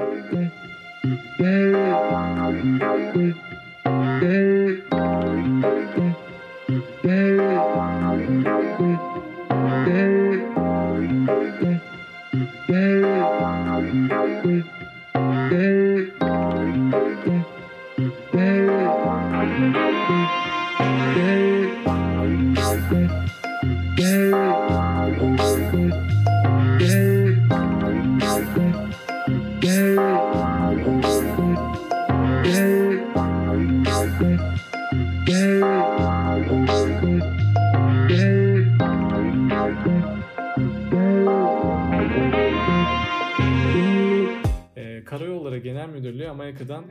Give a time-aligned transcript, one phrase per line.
[0.00, 0.50] Amerika'dan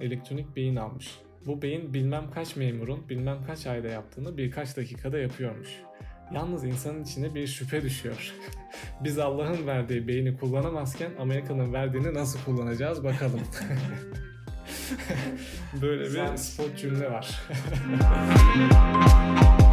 [0.01, 1.19] elektronik beyin almış.
[1.45, 5.69] Bu beyin bilmem kaç memurun bilmem kaç ayda yaptığını birkaç dakikada yapıyormuş.
[6.33, 8.33] Yalnız insanın içine bir şüphe düşüyor.
[9.03, 13.41] Biz Allah'ın verdiği beyni kullanamazken Amerika'nın verdiğini nasıl kullanacağız bakalım.
[15.81, 17.41] Böyle bir spot cümle var.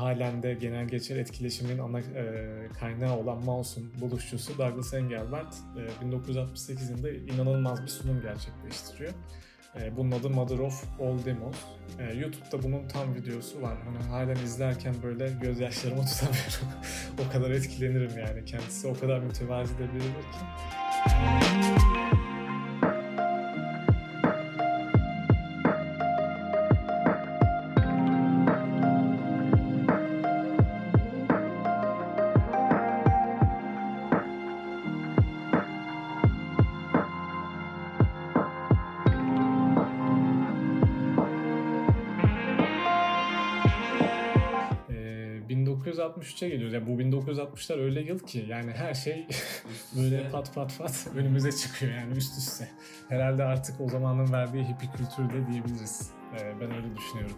[0.00, 2.46] halen de genel geçer etkileşimin ana e,
[2.80, 5.54] kaynağı olan Mouse'un buluşçusu Douglas Engelbart
[6.00, 9.12] e, 1968 yılında inanılmaz bir sunum gerçekleştiriyor.
[9.80, 11.56] E, bunun adı Mother of All Demos.
[11.98, 13.78] E, YouTube'da bunun tam videosu var.
[13.84, 16.68] Hani halen izlerken böyle gözyaşlarımı tutamıyorum.
[17.28, 18.44] o kadar etkilenirim yani.
[18.44, 21.99] Kendisi o kadar mütevazi de biridir ki.
[46.20, 46.74] 1963'e geliyoruz.
[46.74, 49.26] Yani bu 1960'lar öyle yıl ki yani her şey
[49.96, 52.68] böyle pat pat pat önümüze çıkıyor yani üst üste.
[53.08, 56.10] Herhalde artık o zamanın verdiği hippie kültürü de diyebiliriz.
[56.38, 57.36] Ee, ben öyle düşünüyorum.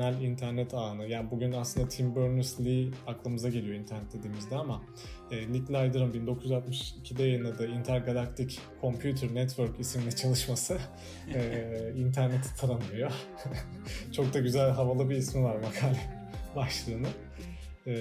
[0.00, 1.06] Genel internet ağını.
[1.06, 4.82] Yani bugün aslında Tim Berners-Lee aklımıza geliyor internet dediğimizde ama
[5.30, 10.78] e, Nick Leider'ın 1962'de yayınladığı Intergalactic Computer Network isimli çalışması
[11.34, 13.12] e, interneti tanımlıyor.
[14.12, 16.00] Çok da güzel havalı bir ismi var makale
[16.56, 17.08] başlığını.
[17.86, 17.92] Ee,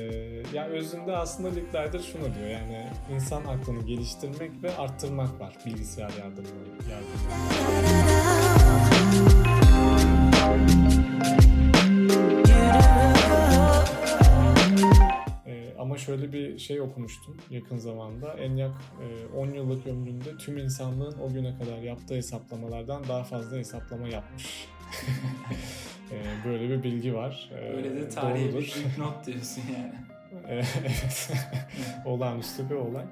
[0.54, 6.12] yani özünde aslında Nick Leider şunu diyor yani insan aklını geliştirmek ve arttırmak var bilgisayar
[6.20, 6.56] yardımıyla.
[11.30, 11.59] yardımıyla.
[16.00, 18.34] Şöyle bir şey okumuştum yakın zamanda.
[18.34, 18.76] Enyak
[19.38, 24.68] 10 e, yıllık ömründe tüm insanlığın o güne kadar yaptığı hesaplamalardan daha fazla hesaplama yapmış.
[26.12, 27.50] E, böyle bir bilgi var.
[27.54, 29.94] E, Öyle de tarihi bir not diyorsun yani.
[30.48, 31.32] evet.
[32.06, 33.06] Olağanüstü bir olay.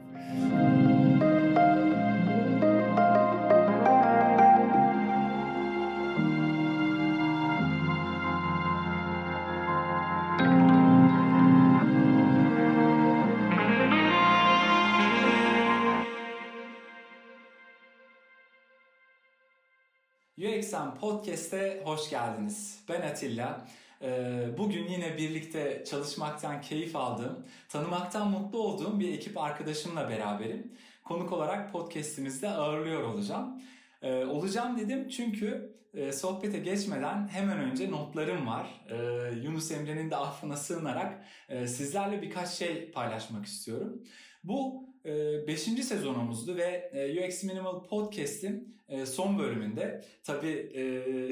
[20.68, 22.80] UXM Podcast'e hoş geldiniz.
[22.90, 23.68] Ben Atilla.
[24.02, 30.72] Ee, bugün yine birlikte çalışmaktan keyif aldığım, tanımaktan mutlu olduğum bir ekip arkadaşımla beraberim.
[31.04, 33.62] Konuk olarak podcast'imizde ağırlıyor olacağım.
[34.02, 38.86] Ee, olacağım dedim çünkü e, sohbete geçmeden hemen önce notlarım var.
[38.90, 38.96] Ee,
[39.44, 44.04] Yunus Emre'nin de affına sığınarak e, sizlerle birkaç şey paylaşmak istiyorum.
[44.44, 45.68] Bu 5.
[45.68, 50.72] E, sezonumuzdu ve e, UX Minimal Podcast'in e, son bölümünde tabii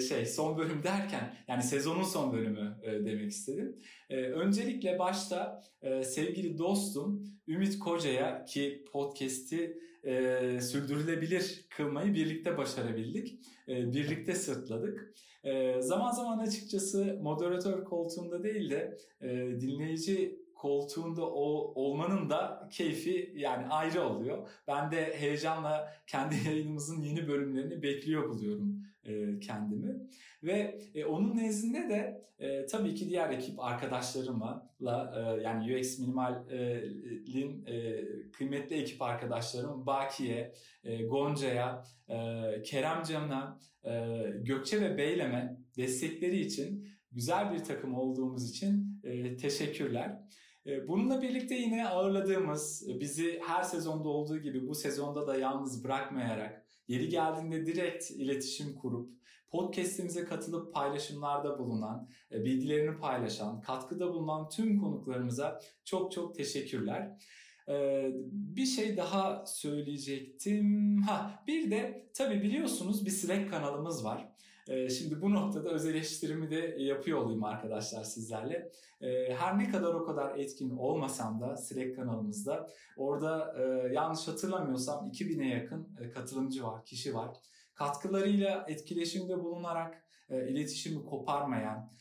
[0.08, 3.76] şey son bölüm derken yani sezonun son bölümü demek istedim.
[4.10, 5.64] Öncelikle başta
[6.04, 9.78] sevgili dostum Ümit Koca'ya ki podcast'i
[10.62, 13.40] sürdürülebilir kılmayı birlikte başarabildik.
[13.68, 15.14] Birlikte sırtladık.
[15.80, 18.98] Zaman zaman açıkçası moderatör koltuğunda değil de
[19.62, 24.50] dinleyici koltuğunda o, olmanın da keyfi yani ayrı oluyor.
[24.68, 30.08] Ben de heyecanla kendi yayınımızın yeni bölümlerini bekliyor buluyorum e, kendimi.
[30.44, 34.70] Ve e, onun nezdinde de e, tabii ki diğer ekip arkadaşlarımla
[35.16, 38.02] e, yani UX Minimal'in e,
[38.32, 40.54] kıymetli ekip arkadaşlarım Bakiye,
[40.84, 42.18] e, Gonca'ya, e,
[42.64, 50.20] Keremcan'a, e, Gökçe ve Beylem'e destekleri için güzel bir takım olduğumuz için e, teşekkürler.
[50.68, 55.84] Ee, bununla birlikte yine ağırladığımız, e, bizi her sezonda olduğu gibi bu sezonda da yalnız
[55.84, 59.16] bırakmayarak, yeri geldiğinde direkt iletişim kurup,
[59.50, 67.18] Podcast'imize katılıp paylaşımlarda bulunan, e, bilgilerini paylaşan, katkıda bulunan tüm konuklarımıza çok çok teşekkürler.
[67.70, 70.98] Ee, bir şey daha söyleyecektim.
[71.02, 74.30] Ha, bir de tabii biliyorsunuz bir Slack kanalımız var.
[74.68, 78.72] Ee, şimdi bu noktada öz eleştirimi de yapıyor olayım arkadaşlar sizlerle.
[79.02, 85.10] Ee, her ne kadar o kadar etkin olmasam da Slack kanalımızda orada e, yanlış hatırlamıyorsam
[85.10, 87.38] 2000'e yakın e, katılımcı var, kişi var.
[87.74, 91.92] Katkılarıyla etkileşimde bulunarak e, iletişimi koparmayan,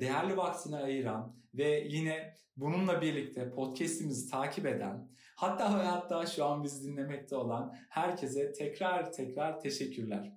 [0.00, 6.64] değerli vaktini ayıran ve yine bununla birlikte podcast'imizi takip eden, hatta ve hatta şu an
[6.64, 10.32] bizi dinlemekte olan herkese tekrar tekrar teşekkürler.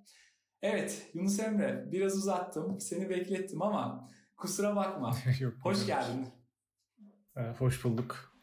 [0.64, 5.16] Evet Yunus Emre biraz uzattım, seni beklettim ama kusura bakma.
[5.40, 6.26] Yok, Hoş geldin.
[7.36, 8.36] Ee, hoş bulduk.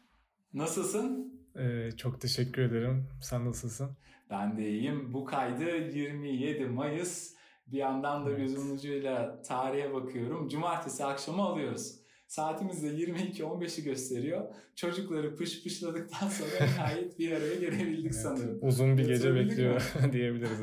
[0.52, 1.34] Nasılsın?
[1.58, 3.08] Ee, çok teşekkür ederim.
[3.22, 3.96] Sen nasılsın?
[4.30, 5.12] Ben de iyiyim.
[5.12, 7.34] Bu kaydı 27 Mayıs.
[7.66, 8.40] Bir yandan da evet.
[8.40, 10.48] gözümün ucuyla tarihe bakıyorum.
[10.48, 12.02] Cumartesi akşamı alıyoruz.
[12.26, 14.54] Saatimiz de 22.15'i gösteriyor.
[14.76, 18.22] Çocukları pış pışladıktan sonra nihayet bir araya gelebildik evet.
[18.22, 18.58] sanırım.
[18.62, 20.60] Uzun bir gece bekliyor diyebiliriz.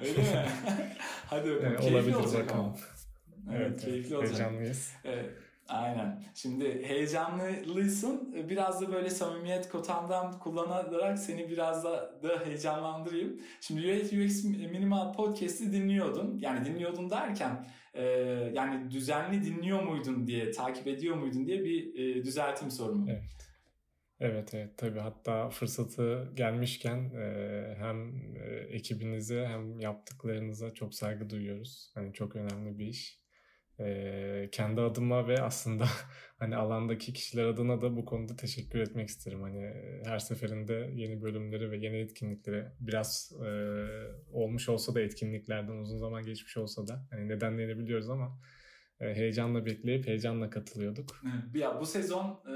[0.00, 0.26] Öyle mi?
[1.26, 1.66] Hadi bakalım.
[1.66, 2.64] Evet, keyifli olabilir olacak bakalım.
[2.64, 2.76] ama.
[3.52, 4.32] Evet, evet keyifli olacak.
[4.32, 4.92] Heyecanlıyız.
[5.04, 5.30] Evet.
[5.68, 6.22] Aynen.
[6.34, 8.34] Şimdi heyecanlısın.
[8.48, 13.40] Biraz da böyle samimiyet kotandan kullanarak seni biraz da, da heyecanlandırayım.
[13.60, 16.38] Şimdi UX, UX Minimal Podcast'i dinliyordun.
[16.40, 18.04] Yani dinliyordun derken e,
[18.54, 23.06] yani düzenli dinliyor muydun diye, takip ediyor muydun diye bir e, düzeltim sorumu.
[23.10, 23.22] Evet.
[24.20, 28.12] Evet evet tabii hatta fırsatı gelmişken e, hem
[28.68, 31.92] ekibinize hem yaptıklarınıza çok saygı duyuyoruz.
[31.94, 33.20] Hani çok önemli bir iş
[33.80, 35.84] e, kendi adıma ve aslında
[36.38, 39.42] hani alandaki kişiler adına da bu konuda teşekkür etmek isterim.
[39.42, 39.72] Hani
[40.04, 43.48] her seferinde yeni bölümleri ve yeni etkinliklere biraz e,
[44.32, 48.40] olmuş olsa da etkinliklerden uzun zaman geçmiş olsa da hani nedenlerini biliyoruz ama
[49.00, 51.06] heyecanla bekleyip heyecanla katılıyorduk.
[51.54, 52.54] Ya bu sezon e,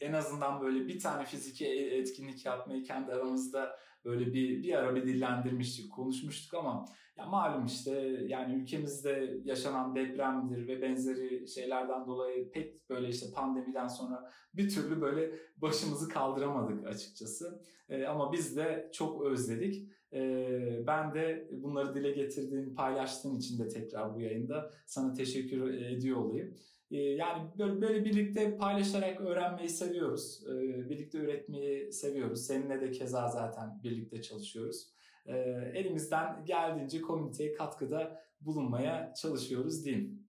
[0.00, 4.94] en azından böyle bir tane fiziki e, etkinlik yapmayı kendi aramızda böyle bir bir ara
[4.94, 6.84] bir dillendirmiştik, konuşmuştuk ama
[7.16, 7.90] ya malum işte
[8.26, 15.00] yani ülkemizde yaşanan depremdir ve benzeri şeylerden dolayı pek böyle işte pandemiden sonra bir türlü
[15.00, 17.62] böyle başımızı kaldıramadık açıkçası.
[17.88, 19.88] E, ama biz de çok özledik.
[20.86, 26.54] Ben de bunları dile getirdiğin, paylaştığın için de tekrar bu yayında sana teşekkür ediyor olayım.
[26.90, 30.44] Yani böyle, böyle birlikte paylaşarak öğrenmeyi seviyoruz.
[30.90, 32.46] Birlikte üretmeyi seviyoruz.
[32.46, 34.92] Seninle de keza zaten birlikte çalışıyoruz
[35.74, 40.28] elimizden geldiğince komüniteye katkıda bulunmaya çalışıyoruz diyeyim.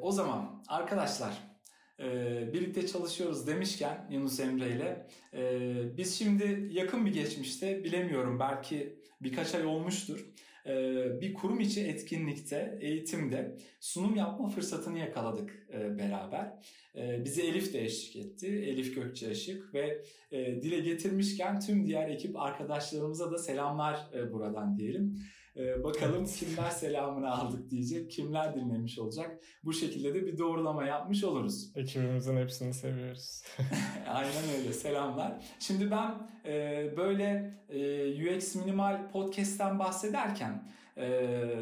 [0.00, 1.55] O zaman arkadaşlar
[2.00, 2.06] e,
[2.52, 9.54] birlikte çalışıyoruz demişken Yunus Emre ile e, biz şimdi yakın bir geçmişte bilemiyorum belki birkaç
[9.54, 10.32] ay olmuştur
[10.66, 16.52] ee, bir kurum içi etkinlikte, eğitimde sunum yapma fırsatını yakaladık e, beraber.
[16.96, 18.46] Ee, bize Elif de eşlik etti.
[18.46, 24.76] Elif Gökçe Işık ve e, dile getirmişken tüm diğer ekip arkadaşlarımıza da selamlar e, buradan
[24.76, 25.18] diyelim.
[25.56, 29.40] Ee, bakalım kimler selamını aldık diyecek, kimler dinlemiş olacak.
[29.64, 31.76] Bu şekilde de bir doğrulama yapmış oluruz.
[31.76, 33.42] Ekibimizin hepsini seviyoruz.
[34.08, 35.44] Aynen öyle, selamlar.
[35.58, 36.14] Şimdi ben
[36.44, 41.08] e, böyle e, UX Minimal Podcast'ten bahsederken e,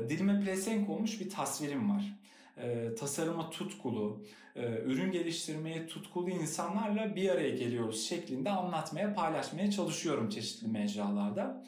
[0.09, 2.15] dilime pelesenk olmuş bir tasvirim var.
[2.57, 4.25] E, tasarıma tutkulu,
[4.57, 11.65] e, ürün geliştirmeye tutkulu insanlarla bir araya geliyoruz şeklinde anlatmaya, paylaşmaya çalışıyorum çeşitli mecralarda.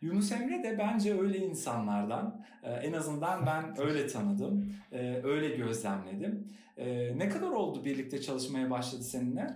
[0.00, 2.44] Yunus Emre de bence öyle insanlardan.
[2.62, 6.48] Ee, en azından ben öyle tanıdım, e, öyle gözlemledim.
[6.76, 9.46] E, ne kadar oldu birlikte çalışmaya başladı seninle?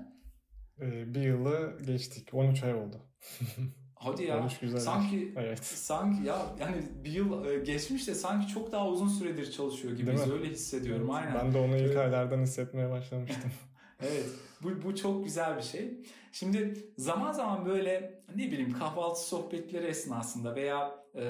[0.81, 2.97] E, bir yılı geçtik, 13 ay oldu.
[3.95, 4.49] Hadi ya.
[4.79, 5.65] Sanki evet.
[5.65, 10.11] sanki ya yani bir yıl e, geçmiş de sanki çok daha uzun süredir çalışıyor gibi
[10.11, 11.27] öyle hissediyorum evet.
[11.27, 11.35] aynen.
[11.35, 13.51] Ben de onu ilk aylardan hissetmeye başlamıştım.
[14.03, 14.27] evet.
[14.63, 15.99] Bu, bu çok güzel bir şey.
[16.33, 21.23] Şimdi zaman zaman böyle ne bileyim kahvaltı sohbetleri esnasında veya e,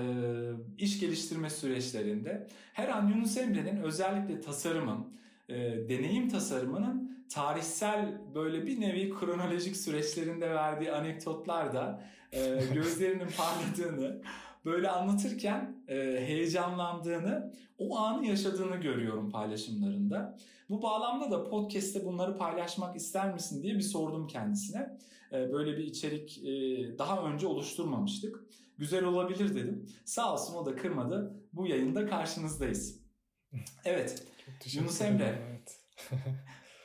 [0.78, 5.14] iş geliştirme süreçlerinde her an Yunus Emre'nin özellikle tasarımın,
[5.48, 5.54] e,
[5.88, 12.02] deneyim tasarımının tarihsel böyle bir nevi kronolojik süreçlerinde verdiği anekdotlar da
[12.32, 14.22] e, gözlerinin parladığını
[14.64, 15.94] böyle anlatırken e,
[16.26, 20.38] heyecanlandığını, o anı yaşadığını görüyorum paylaşımlarında.
[20.70, 24.98] Bu bağlamda da podcast'te bunları paylaşmak ister misin diye bir sordum kendisine.
[25.32, 26.50] E, böyle bir içerik e,
[26.98, 28.44] daha önce oluşturmamıştık.
[28.78, 29.88] Güzel olabilir dedim.
[30.04, 31.34] Sağ olsun o da kırmadı.
[31.52, 33.04] Bu yayında karşınızdayız.
[33.84, 34.26] Evet.
[34.72, 35.38] Yunus Emre.
[35.48, 35.80] Evet.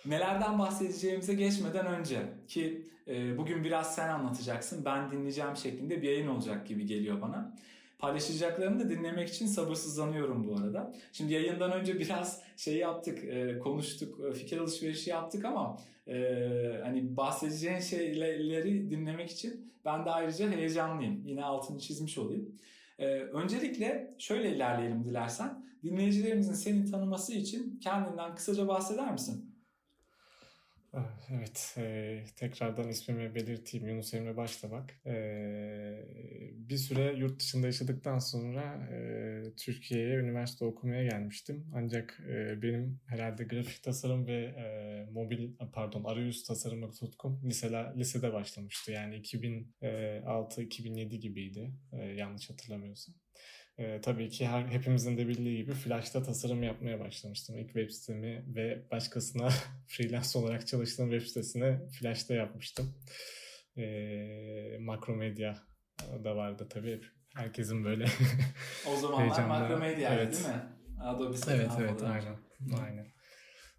[0.06, 6.28] Nelerden bahsedeceğimize geçmeden önce ki e, bugün biraz sen anlatacaksın ben dinleyeceğim şeklinde bir yayın
[6.28, 7.56] olacak gibi geliyor bana.
[8.00, 10.94] Paylaşacaklarını da dinlemek için sabırsızlanıyorum bu arada.
[11.14, 15.78] Şimdi yayından önce biraz şey yaptık, e, konuştuk, e, fikir alışverişi yaptık ama
[16.08, 16.16] e,
[16.84, 21.24] hani bahsedeceğin şeyleri dinlemek için ben de ayrıca heyecanlıyım.
[21.26, 22.56] Yine altını çizmiş olayım.
[23.34, 25.66] Öncelikle şöyle ilerleyelim dilersen.
[25.84, 29.49] Dinleyicilerimizin seni tanıması için kendinden kısaca bahseder misin?
[30.94, 33.88] Ah, evet, e, tekrardan ismimi belirteyim.
[33.88, 34.94] Yunus Emre Başlamak.
[35.06, 35.14] E,
[36.70, 41.66] bir süre yurt dışında yaşadıktan sonra e, Türkiye'ye üniversite okumaya gelmiştim.
[41.76, 48.34] Ancak e, benim herhalde grafik tasarım ve e, mobil, pardon arayüz tasarımı tutkum lisela, lisede
[48.34, 48.92] başlamıştı.
[48.92, 53.16] Yani 2006-2007 gibiydi e, yanlış hatırlamıyorsam.
[53.80, 57.58] E, tabii ki her, hepimizin de bildiği gibi Flash'ta tasarım yapmaya başlamıştım.
[57.58, 59.50] İlk web sitemi ve başkasına
[59.88, 62.94] freelance olarak çalıştığım web sitesini Flash'ta yapmıştım.
[63.78, 65.56] E, Makromedia
[66.24, 67.02] da vardı tabii.
[67.36, 68.06] Herkesin böyle
[68.88, 70.34] O zamanlar Makromedia evet.
[70.34, 70.64] değil mi?
[71.02, 72.38] Adobe Evet evet aynen.
[72.84, 73.08] Aynen.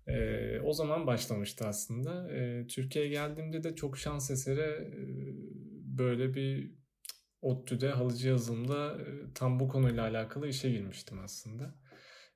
[0.07, 2.33] Ee, o zaman başlamıştı aslında.
[2.33, 4.93] Ee, Türkiye'ye geldiğimde de çok şans eseri e,
[5.99, 6.80] böyle bir
[7.43, 8.99] ODTÜ'de halıcı yazılımda
[9.35, 11.75] tam bu konuyla alakalı işe girmiştim aslında.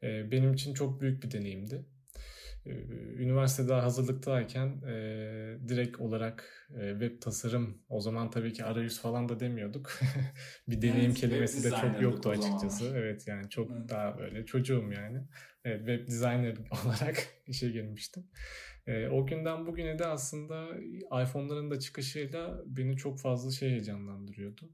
[0.03, 1.87] Benim için çok büyük bir deneyimdi.
[3.17, 4.83] Üniversitede hazırlıktayken
[5.69, 9.93] direkt olarak web tasarım, o zaman tabii ki arayüz falan da demiyorduk.
[10.69, 12.93] bir deneyim evet, kelimesi de çok yoktu açıkçası.
[12.97, 13.89] Evet yani çok evet.
[13.89, 15.27] daha böyle çocuğum yani.
[15.65, 18.27] Evet, web designer olarak işe girmiştim.
[19.11, 20.69] o günden bugüne de aslında
[21.23, 24.71] iPhone'ların da çıkışıyla beni çok fazla şey heyecanlandırıyordu.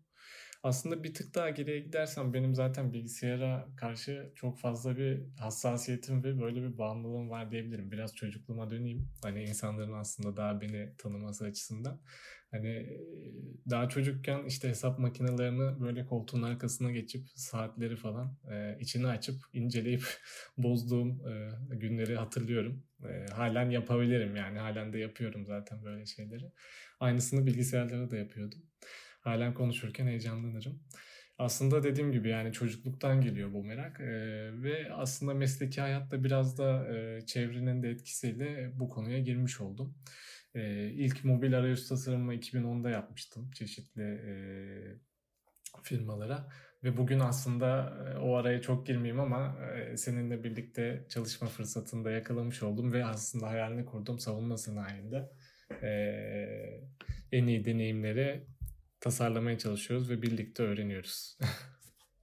[0.63, 6.41] Aslında bir tık daha geriye gidersem benim zaten bilgisayara karşı çok fazla bir hassasiyetim ve
[6.41, 7.91] böyle bir bağımlılığım var diyebilirim.
[7.93, 9.09] Biraz çocukluğuma döneyim.
[9.23, 12.01] Hani insanların aslında daha beni tanıması açısından.
[12.51, 12.99] Hani
[13.71, 20.05] daha çocukken işte hesap makinelerini böyle koltuğun arkasına geçip saatleri falan e, içini açıp inceleyip
[20.59, 22.83] bozduğum e, günleri hatırlıyorum.
[23.05, 26.53] E, halen yapabilirim yani halen de yapıyorum zaten böyle şeyleri.
[27.01, 28.63] Aynısını bilgisayarlara da yapıyordum
[29.21, 30.81] halen konuşurken heyecanlanırım.
[31.39, 36.97] Aslında dediğim gibi yani çocukluktan geliyor bu merak ee, ve aslında mesleki hayatta biraz da
[36.97, 39.95] e, çevrenin de etkisiyle bu konuya girmiş oldum.
[40.55, 44.33] E, ilk mobil arayüz tasarımı 2010'da yapmıştım çeşitli e,
[45.83, 46.49] firmalara
[46.85, 52.11] ve bugün aslında e, o araya çok girmeyeyim ama e, seninle birlikte çalışma fırsatını da
[52.11, 55.31] yakalamış oldum ve aslında hayalini kurdum savunma sanayinde
[55.83, 55.91] e,
[57.33, 58.47] en iyi deneyimleri
[59.01, 61.39] tasarlamaya çalışıyoruz ve birlikte öğreniyoruz.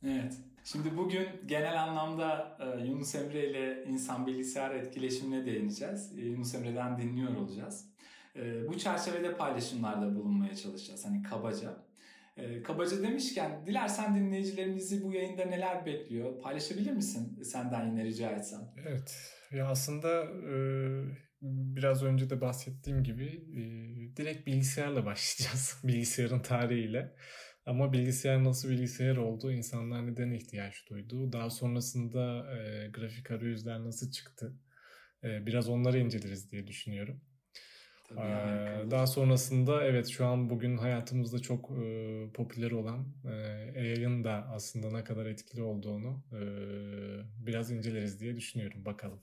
[0.06, 0.34] evet.
[0.72, 6.18] Şimdi bugün genel anlamda e, Yunus Emre ile insan bilgisayar etkileşimine değineceğiz.
[6.18, 7.86] E, Yunus Emre'den dinliyor olacağız.
[8.36, 11.06] E, bu çerçevede paylaşımlarda bulunmaya çalışacağız.
[11.06, 11.88] Hani kabaca.
[12.64, 16.42] Kabaca demişken dilersen dinleyicilerimizi bu yayında neler bekliyor?
[16.42, 18.62] Paylaşabilir misin senden yine rica etsem?
[18.88, 19.34] Evet.
[19.52, 20.28] Ya aslında
[21.42, 23.62] biraz önce de bahsettiğim gibi e,
[24.18, 25.82] direkt bilgisayarla başlayacağız.
[25.84, 27.16] Bilgisayarın tarihiyle.
[27.66, 34.12] Ama bilgisayar nasıl bilgisayar oldu, insanlar neden ihtiyaç duydu, daha sonrasında e, grafik arayüzler nasıl
[34.12, 34.54] çıktı,
[35.24, 37.22] e, biraz onları inceleriz diye düşünüyorum.
[38.10, 43.30] Tabii ee, daha sonrasında evet şu an bugün hayatımızda çok e, popüler olan e,
[43.80, 46.42] AI'ın da aslında ne kadar etkili olduğunu e,
[47.46, 48.86] biraz inceleriz diye düşünüyorum.
[48.86, 49.20] Bakalım.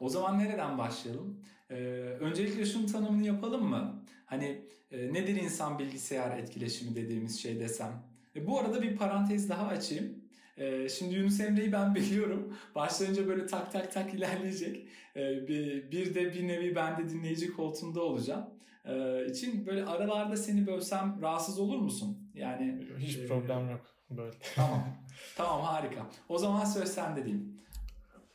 [0.00, 1.40] O zaman nereden başlayalım?
[1.70, 1.74] Ee,
[2.20, 4.04] öncelikle şunun tanımını yapalım mı?
[4.26, 8.02] Hani e, nedir insan bilgisayar etkileşimi dediğimiz şey desem?
[8.36, 10.24] E, bu arada bir parantez daha açayım.
[10.56, 12.56] E, şimdi Yunus Emre'yi ben biliyorum.
[12.74, 14.86] Başlayınca böyle tak tak tak ilerleyecek.
[15.16, 18.44] E, bir, bir de bir nevi ben de dinleyici koltuğunda olacağım.
[18.84, 22.30] E, için böyle aralarda seni bölsem rahatsız olur musun?
[22.34, 23.80] Yani hiç e, problem yok
[24.10, 24.36] böyle.
[24.54, 24.84] Tamam.
[25.36, 26.06] tamam harika.
[26.28, 27.60] O zaman söz sende diyeyim.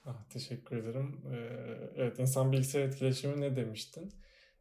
[0.05, 1.21] Ah, teşekkür ederim.
[1.31, 1.35] Ee,
[1.95, 4.13] evet, insan bilgisayar etkileşimi ne demiştin?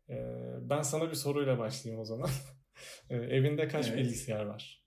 [0.09, 0.17] Ee,
[0.61, 2.31] ben sana bir soruyla başlayayım o zaman.
[3.11, 3.99] ee, evinde kaç evet.
[3.99, 4.85] bilgisayar var?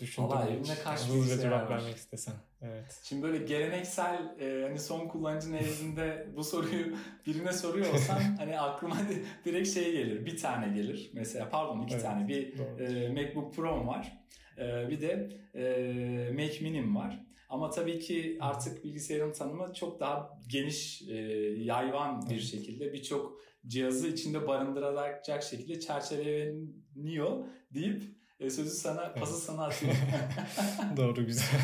[0.00, 1.76] Düşündüm Valla evinde kaç yani bilgisayar cevap var?
[1.76, 2.34] vermek istesen.
[2.60, 3.00] Evet.
[3.02, 6.96] Şimdi böyle geleneksel e, hani son kullanıcı nezdinde bu soruyu
[7.26, 8.96] birine soruyor olsam hani aklıma
[9.44, 10.26] direkt şey gelir.
[10.26, 11.10] Bir tane gelir.
[11.14, 12.28] Mesela pardon iki evet, tane.
[12.28, 14.24] Bir e, MacBook Pro'm var.
[14.58, 17.29] E, bir de e, Mac Mini'm var.
[17.50, 21.14] Ama tabii ki artık bilgisayarın tanımı çok daha geniş, e,
[21.58, 28.02] yayvan bir şekilde birçok cihazı içinde barındıracak şekilde çerçeveleniyor deyip
[28.40, 29.98] e, sözü sana, pası sana atıyorum.
[30.96, 31.60] Doğru, güzel.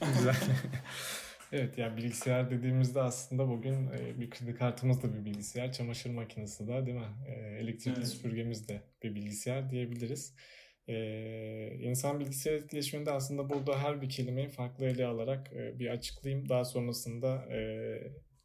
[0.18, 0.36] güzel.
[1.52, 6.68] Evet yani bilgisayar dediğimizde aslında bugün e, bir kredi kartımız da bir bilgisayar, çamaşır makinesi
[6.68, 7.14] de değil mi?
[7.28, 8.08] E, elektrikli evet.
[8.08, 10.34] süpürgemiz de bir bilgisayar diyebiliriz.
[10.88, 16.48] Ee, insan bilgisayar etkileşiminde aslında burada her bir kelimeyi farklı ele alarak e, bir açıklayayım.
[16.48, 17.58] Daha sonrasında e,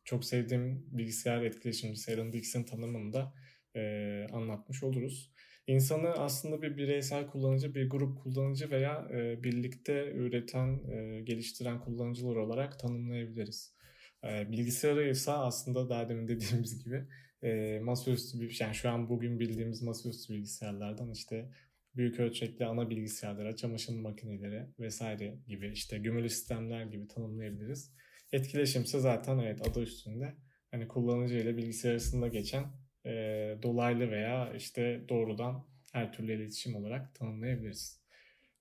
[0.03, 3.33] çok sevdiğim bilgisayar etkileşimcisi Alan Dix'in tanımını da
[3.75, 5.31] e, anlatmış oluruz.
[5.67, 12.35] İnsanı aslında bir bireysel kullanıcı, bir grup kullanıcı veya e, birlikte üreten, e, geliştiren kullanıcılar
[12.35, 13.75] olarak tanımlayabiliriz.
[14.23, 17.05] E, bilgisayarı ise aslında daha demin dediğimiz gibi
[17.43, 21.49] e, masaüstü yani şu an bugün bildiğimiz masaüstü bilgisayarlardan işte
[21.95, 27.91] büyük ölçekli ana bilgisayarlara, çamaşır makineleri vesaire gibi işte gümülü sistemler gibi tanımlayabiliriz.
[28.31, 30.35] Etkileşimse zaten evet adı üstünde
[30.71, 32.63] hani kullanıcı ile bilgisayar arasında geçen
[33.05, 33.11] e,
[33.63, 38.01] dolaylı veya işte doğrudan her türlü iletişim olarak tanımlayabiliriz.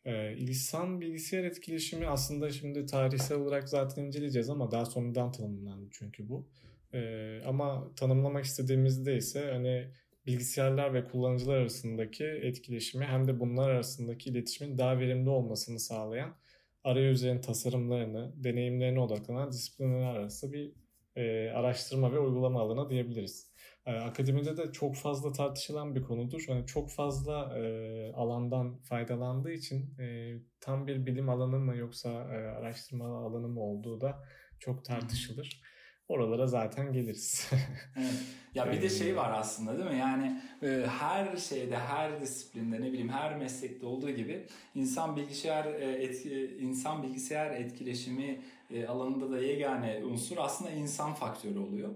[0.05, 6.29] E, insan bilgisayar etkileşimi aslında şimdi tarihsel olarak zaten inceleyeceğiz ama daha sonradan tanımlandı çünkü
[6.29, 6.49] bu.
[6.95, 9.91] E, ama tanımlamak istediğimizde ise hani
[10.27, 16.37] bilgisayarlar ve kullanıcılar arasındaki etkileşimi hem de bunlar arasındaki iletişimin daha verimli olmasını sağlayan
[16.85, 20.73] arayüzlerin tasarımlarını, deneyimlerine odaklanan disiplinler arası bir
[21.17, 23.51] e, araştırma ve uygulama alanı diyebiliriz.
[23.87, 26.45] E, akademide de çok fazla tartışılan bir konudur.
[26.49, 32.37] Yani çok fazla e, alandan faydalandığı için e, tam bir bilim alanı mı yoksa e,
[32.37, 34.25] araştırma alanı mı olduğu da
[34.59, 35.63] çok tartışılır.
[36.11, 37.51] Oralara zaten geliriz.
[37.97, 38.15] evet.
[38.55, 39.99] Ya bir de şey var aslında değil mi?
[39.99, 46.57] Yani e, her şeyde, her disiplinde ne bileyim her meslekte olduğu gibi insan bilgisayar etki,
[46.61, 48.41] insan bilgisayar etkileşimi
[48.89, 51.91] alanında da yegane unsur aslında insan faktörü oluyor.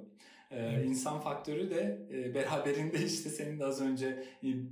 [0.50, 4.24] Ee, insan faktörü de e, beraberinde işte senin de az önce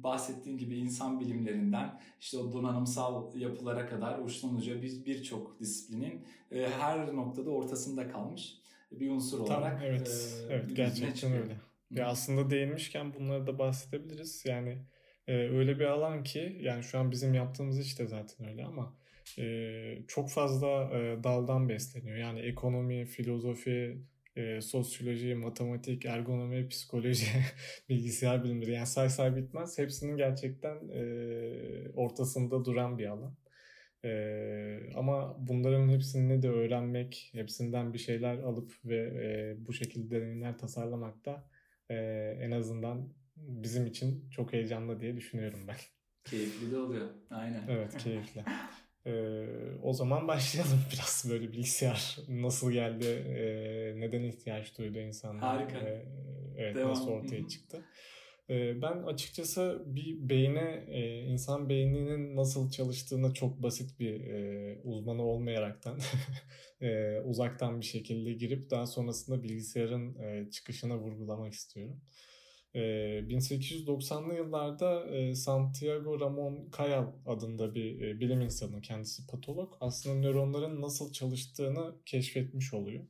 [0.04, 6.68] bahsettiğin gibi insan bilimlerinden işte o donanımsal yapılara kadar uçtan uca biz birçok disiplinin e,
[6.78, 8.61] her noktada ortasında kalmış
[9.00, 9.82] bir unsur Tam, olarak.
[9.84, 10.08] Evet,
[10.48, 11.56] e, evet gerçekten öyle.
[11.90, 14.44] Ya aslında değinmişken bunları da bahsedebiliriz.
[14.46, 14.78] Yani
[15.26, 18.96] e, öyle bir alan ki yani şu an bizim yaptığımız işte zaten öyle ama
[19.38, 22.16] e, çok fazla e, daldan besleniyor.
[22.16, 23.98] Yani ekonomi, filozofi,
[24.36, 27.26] e, sosyoloji, matematik, ergonomi, psikoloji,
[27.88, 29.78] bilgisayar bilimleri yani say say bitmez.
[29.78, 31.02] Hepsinin gerçekten e,
[31.94, 33.34] ortasında duran bir alan.
[34.04, 40.58] E, ama bunların hepsini de öğrenmek, hepsinden bir şeyler alıp ve e, bu şekilde deneyimler
[40.58, 41.48] tasarlamak da
[41.90, 41.94] e,
[42.40, 45.76] en azından bizim için çok heyecanlı diye düşünüyorum ben.
[46.24, 47.08] Keyifli de oluyor.
[47.30, 47.62] Aynen.
[47.68, 48.44] Evet keyifli.
[49.06, 49.46] Ee,
[49.82, 55.78] o zaman başlayalım biraz böyle bilgisayar nasıl geldi, e, neden ihtiyaç duydu insanlar, Harika.
[55.78, 56.04] E,
[56.56, 56.90] evet Devam.
[56.90, 57.82] nasıl ortaya çıktı.
[58.50, 65.22] E, ben açıkçası bir beyne, e, insan beyninin nasıl çalıştığına çok basit bir e, uzmanı
[65.22, 65.98] olmayaraktan
[66.80, 72.00] e, uzaktan bir şekilde girip daha sonrasında bilgisayarın çıkışına vurgulamak istiyorum.
[72.74, 81.94] 1890'lı yıllarda Santiago Ramon Cajal adında bir bilim insanı kendisi patolog aslında nöronların nasıl çalıştığını
[82.06, 83.04] keşfetmiş oluyor.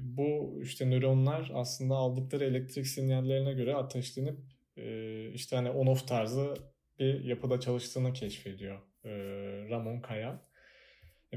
[0.00, 4.38] Bu işte nöronlar aslında aldıkları elektrik sinyallerine göre ateşlenip
[5.34, 6.54] işte hani on-off tarzı
[6.98, 8.78] bir yapıda çalıştığını keşfediyor
[9.70, 10.38] Ramon Cajal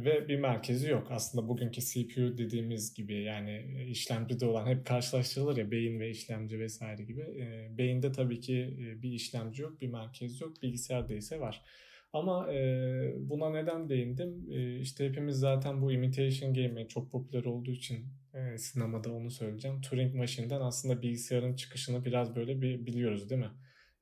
[0.05, 1.07] ve bir merkezi yok.
[1.11, 6.59] Aslında bugünkü CPU dediğimiz gibi yani e, işlemcide olan hep karşılaştırılır ya beyin ve işlemci
[6.59, 7.21] vesaire gibi.
[7.21, 10.61] E, beyinde tabii ki e, bir işlemci yok, bir merkez yok.
[10.63, 11.61] Bilgisayarda ise var.
[12.13, 12.59] Ama e,
[13.17, 14.51] buna neden değindim?
[14.51, 19.81] E, işte hepimiz zaten bu imitation game çok popüler olduğu için e, sinemada onu söyleyeceğim.
[19.81, 23.51] Turing Machine'den aslında bilgisayarın çıkışını biraz böyle bir biliyoruz değil mi?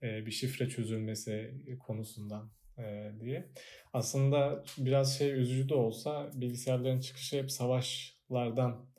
[0.03, 3.49] E, bir şifre çözülmesi konusundan e, diye.
[3.93, 8.89] Aslında biraz şey üzücü de olsa bilgisayarların çıkışı hep savaşlardan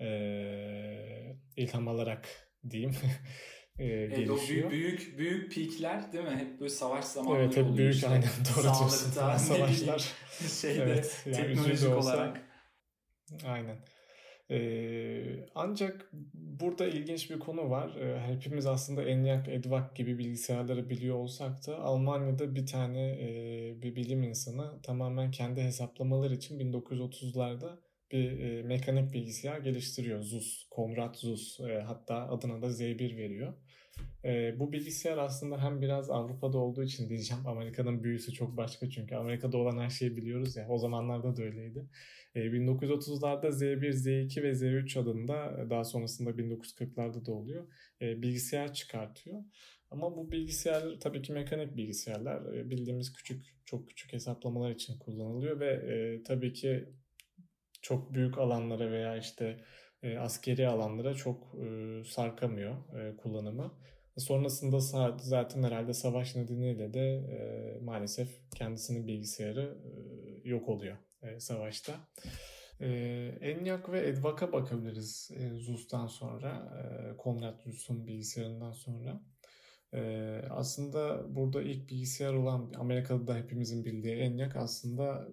[0.00, 2.28] e, ilham alarak
[2.70, 2.94] diyeyim.
[3.82, 6.36] e, evet, o büyük, büyük büyük peakler değil mi?
[6.36, 7.78] Hep böyle savaş zamanları evet, hep oluyor.
[7.78, 8.08] büyük işte.
[8.08, 8.24] aynen
[8.56, 9.10] doğru diyorsun.
[9.36, 10.12] Savaşlar.
[10.60, 12.40] Şeyde evet, yani teknolojik olarak.
[13.46, 13.76] Aynen.
[14.50, 17.96] Ee, ancak burada ilginç bir konu var.
[17.96, 23.96] Ee, hepimiz aslında ENIAC, EDVAC gibi bilgisayarları biliyor olsak da Almanya'da bir tane e, bir
[23.96, 27.78] bilim insanı tamamen kendi hesaplamaları için 1930'larda
[28.12, 30.22] bir e, mekanik bilgisayar geliştiriyor.
[30.22, 33.54] ZUS, Konrad ZUS e, hatta adına da Z1 veriyor.
[34.24, 37.46] E, bu bilgisayar aslında hem biraz Avrupa'da olduğu için diyeceğim.
[37.46, 39.14] Amerika'nın büyüsü çok başka çünkü.
[39.14, 40.68] Amerika'da olan her şeyi biliyoruz ya.
[40.68, 41.86] O zamanlarda da öyleydi.
[42.34, 47.66] E, 1930'larda Z1, Z2 ve Z3 adında daha sonrasında 1940'larda da oluyor.
[48.02, 49.42] E, bilgisayar çıkartıyor.
[49.90, 52.54] Ama bu bilgisayar tabii ki mekanik bilgisayarlar.
[52.54, 56.88] E, bildiğimiz küçük, çok küçük hesaplamalar için kullanılıyor ve e, tabii ki
[57.82, 59.64] çok büyük alanlara veya işte
[60.02, 63.74] e, askeri alanlara çok e, sarkamıyor e, kullanımı.
[64.18, 64.80] Sonrasında
[65.18, 71.92] zaten herhalde savaş nedeniyle de e, maalesef kendisinin bilgisayarı e, yok oluyor e, savaşta.
[72.80, 72.88] E,
[73.40, 79.22] Enyak ve Edvak'a bakabiliriz e, Zus'tan sonra, e, Konrad Zus'un bilgisayarından sonra.
[79.94, 85.28] Ee, aslında burada ilk bilgisayar olan Amerika'da da hepimizin bildiği ENIAC aslında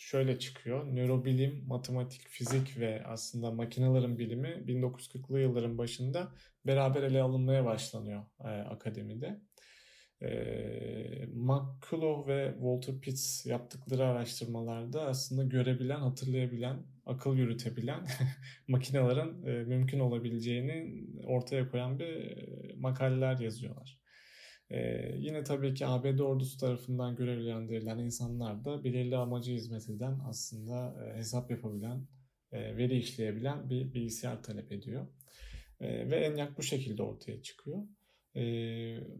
[0.00, 0.96] şöyle çıkıyor.
[0.96, 6.32] Nörobilim, matematik, fizik ve aslında makinelerin bilimi 1940'lı yılların başında
[6.66, 9.40] beraber ele alınmaya başlanıyor e, akademide.
[10.22, 10.30] E,
[11.34, 18.06] McCullough ve Walter Pitts yaptıkları araştırmalarda aslında görebilen, hatırlayabilen, akıl yürütebilen
[18.68, 23.99] makinelerin e, mümkün olabileceğini ortaya koyan bir e, makaleler yazıyorlar.
[24.70, 31.04] Ee, yine tabii ki ABD ordusu tarafından görevlendirilen insanlar da belirli amacı hizmet eden aslında
[31.04, 32.06] e, hesap yapabilen,
[32.52, 35.06] e, veri işleyebilen bir bilgisayar talep ediyor.
[35.80, 37.82] E, ve ENIAC bu şekilde ortaya çıkıyor.
[38.36, 38.42] E,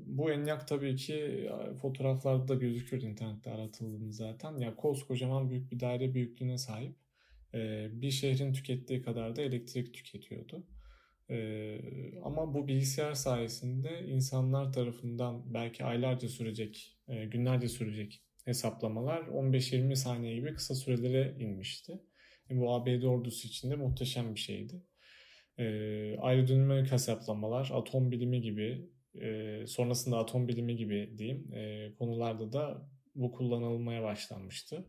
[0.06, 1.48] bu ENIAC tabii ki
[1.82, 4.58] fotoğraflarda da gözüküyor internette aratıldığında zaten.
[4.58, 6.96] Ya koskocaman büyük bir daire büyüklüğüne sahip.
[7.54, 10.66] E, bir şehrin tükettiği kadar da elektrik tüketiyordu.
[11.30, 11.80] Ee,
[12.24, 20.34] ama bu bilgisayar sayesinde insanlar tarafından belki aylarca sürecek, e, günlerce sürecek hesaplamalar 15-20 saniye
[20.34, 22.00] gibi kısa sürelere inmişti.
[22.50, 24.82] E, bu ABD ordusu için de muhteşem bir şeydi.
[25.58, 25.64] E,
[26.18, 28.90] aerodinamik hesaplamalar, atom bilimi gibi,
[29.20, 34.86] e, sonrasında atom bilimi gibi diyeyim e, konularda da bu kullanılmaya başlanmıştı.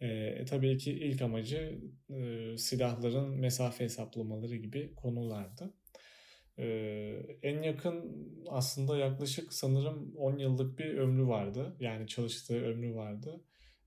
[0.00, 1.78] E, tabii ki ilk amacı
[2.10, 5.74] e, silahların mesafe hesaplamaları gibi konulardı.
[6.58, 6.66] E,
[7.42, 11.76] en yakın aslında yaklaşık sanırım 10 yıllık bir ömrü vardı.
[11.80, 13.40] Yani çalıştığı ömrü vardı.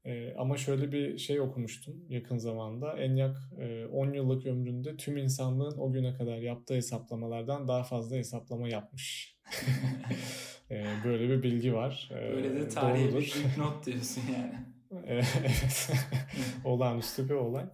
[0.06, 2.98] E, ama şöyle bir şey okumuştum yakın zamanda.
[2.98, 8.68] ENIAC e, 10 yıllık ömründe tüm insanlığın o güne kadar yaptığı hesaplamalardan daha fazla hesaplama
[8.68, 9.36] yapmış.
[10.72, 12.10] e, böyle bir bilgi var.
[12.12, 14.71] Böyle de tarihi bir not diyorsun yani.
[15.06, 15.90] Evet.
[16.66, 17.66] Olağanüstü bir olay.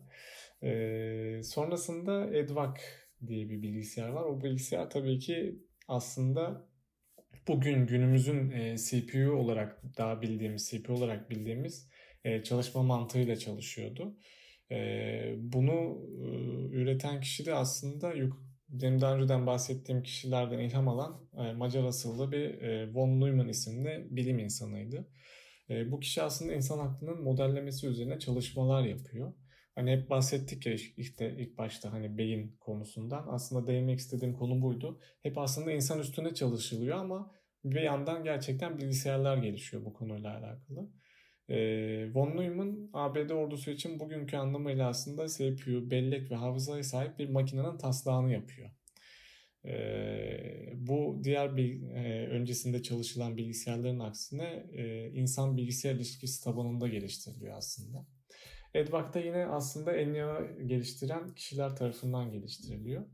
[0.64, 2.82] Ee, sonrasında Edvak
[3.28, 4.24] diye bir bilgisayar var.
[4.24, 6.68] O bilgisayar tabii ki aslında
[7.48, 11.90] bugün günümüzün e, CPU olarak daha bildiğimiz, CPU olarak bildiğimiz
[12.24, 14.18] e, çalışma mantığıyla çalışıyordu.
[14.72, 14.78] E,
[15.38, 16.28] bunu e,
[16.76, 18.14] üreten kişi de aslında
[18.70, 24.08] benim daha önceden bahsettiğim kişilerden ilham alan e, Macar asıllı bir e, von Neumann isimli
[24.10, 25.08] bilim insanıydı.
[25.70, 29.34] E, bu kişi aslında insan aklının modellemesi üzerine çalışmalar yapıyor.
[29.76, 33.26] Hani hep bahsettik ya işte ilk başta hani beyin konusundan.
[33.30, 35.00] Aslında değinmek istediğim konu buydu.
[35.24, 37.32] Hep aslında insan üstüne çalışılıyor ama
[37.64, 40.90] bir yandan gerçekten bilgisayarlar gelişiyor bu konuyla alakalı.
[41.50, 41.58] E,
[42.14, 47.78] von Neumann ABD ordusu için bugünkü anlamıyla aslında CPU, bellek ve hafızaya sahip bir makinenin
[47.78, 48.70] taslağını yapıyor.
[49.68, 57.58] E, bu diğer bir e, öncesinde çalışılan bilgisayarların aksine e, insan bilgisayar ilişkisi tabanında geliştiriliyor
[57.58, 58.06] aslında.
[58.74, 63.06] EDVAC da yine aslında ENIAC'ı geliştiren kişiler tarafından geliştiriliyor.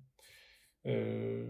[0.86, 1.46] Ee,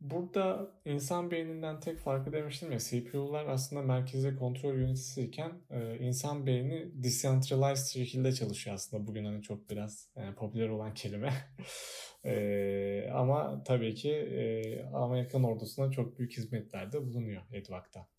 [0.00, 7.02] burada insan beyninden tek farkı demiştim ya CPU'lar aslında merkezi kontrol iken e, insan beyni
[7.04, 11.32] decentralized şekilde çalışıyor aslında bugün hani çok biraz yani popüler olan kelime.
[12.24, 18.17] e, ama tabii ki e, Amerikan ordusuna çok büyük hizmetlerde bulunuyor EDVAC'ta.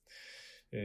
[0.74, 0.80] E,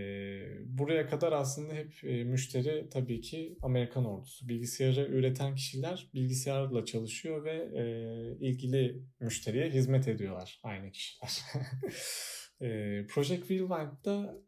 [0.64, 4.48] buraya kadar aslında hep e, müşteri tabii ki Amerikan ordusu.
[4.48, 11.40] Bilgisayarı üreten kişiler bilgisayarla çalışıyor ve e, ilgili müşteriye hizmet ediyorlar aynı kişiler.
[12.60, 12.68] e,
[13.06, 14.42] Project Wheelwind'da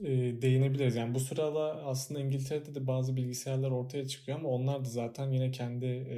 [0.00, 0.08] e,
[0.42, 0.96] değinebiliriz.
[0.96, 5.50] Yani bu sırada aslında İngiltere'de de bazı bilgisayarlar ortaya çıkıyor ama onlar da zaten yine
[5.50, 6.08] kendi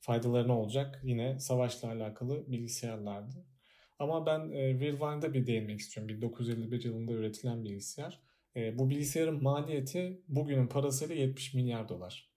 [0.00, 3.55] faydalarına olacak yine savaşla alakalı bilgisayarlardı.
[3.98, 6.08] Ama ben e, Whirlwind'a bir değinmek istiyorum.
[6.08, 8.20] 1951 yılında üretilen bilgisayar.
[8.56, 12.30] E, bu bilgisayarın maliyeti bugünün parasıyla 70 milyar dolar.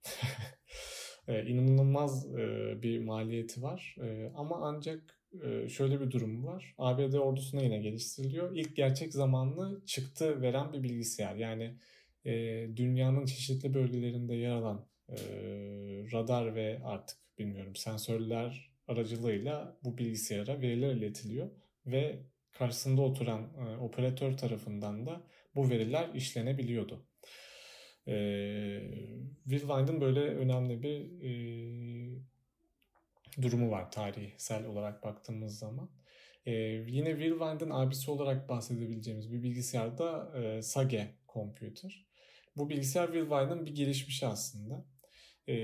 [1.28, 3.96] e, inanılmaz e, bir maliyeti var.
[4.02, 6.74] E, ama ancak e, şöyle bir durum var.
[6.78, 8.56] ABD ordusuna yine geliştiriliyor.
[8.56, 11.34] İlk gerçek zamanlı çıktı veren bir bilgisayar.
[11.36, 11.76] Yani
[12.24, 12.32] e,
[12.76, 15.16] dünyanın çeşitli bölgelerinde yer alan e,
[16.12, 21.50] radar ve artık bilmiyorum sensörler aracılığıyla bu bilgisayara veriler iletiliyor
[21.86, 22.22] ve
[22.52, 25.22] karşısında oturan e, operatör tarafından da
[25.54, 27.06] bu veriler işlenebiliyordu.
[28.08, 28.14] E,
[29.44, 31.32] Willwind'ın böyle önemli bir e,
[33.42, 35.90] durumu var tarihsel olarak baktığımız zaman.
[36.46, 36.52] E,
[36.88, 42.06] yine Willwind'ın abisi olarak bahsedebileceğimiz bir bilgisayar da e, Sage Computer.
[42.56, 44.84] Bu bilgisayar Willwind'ın bir gelişmişi aslında.
[45.50, 45.56] E,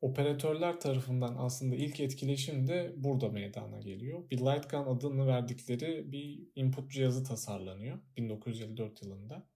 [0.00, 4.30] operatörler tarafından aslında ilk etkileşim de burada meydana geliyor.
[4.30, 9.48] Bir Lightgun adını verdikleri bir input cihazı tasarlanıyor 1954 yılında.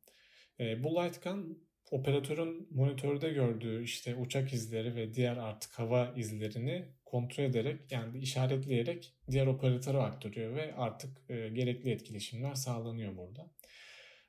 [0.60, 7.44] E, bu Lightgun operatörün monitörde gördüğü işte uçak izleri ve diğer artık hava izlerini kontrol
[7.44, 13.50] ederek yani işaretleyerek diğer operatöre aktarıyor ve artık e, gerekli etkileşimler sağlanıyor burada.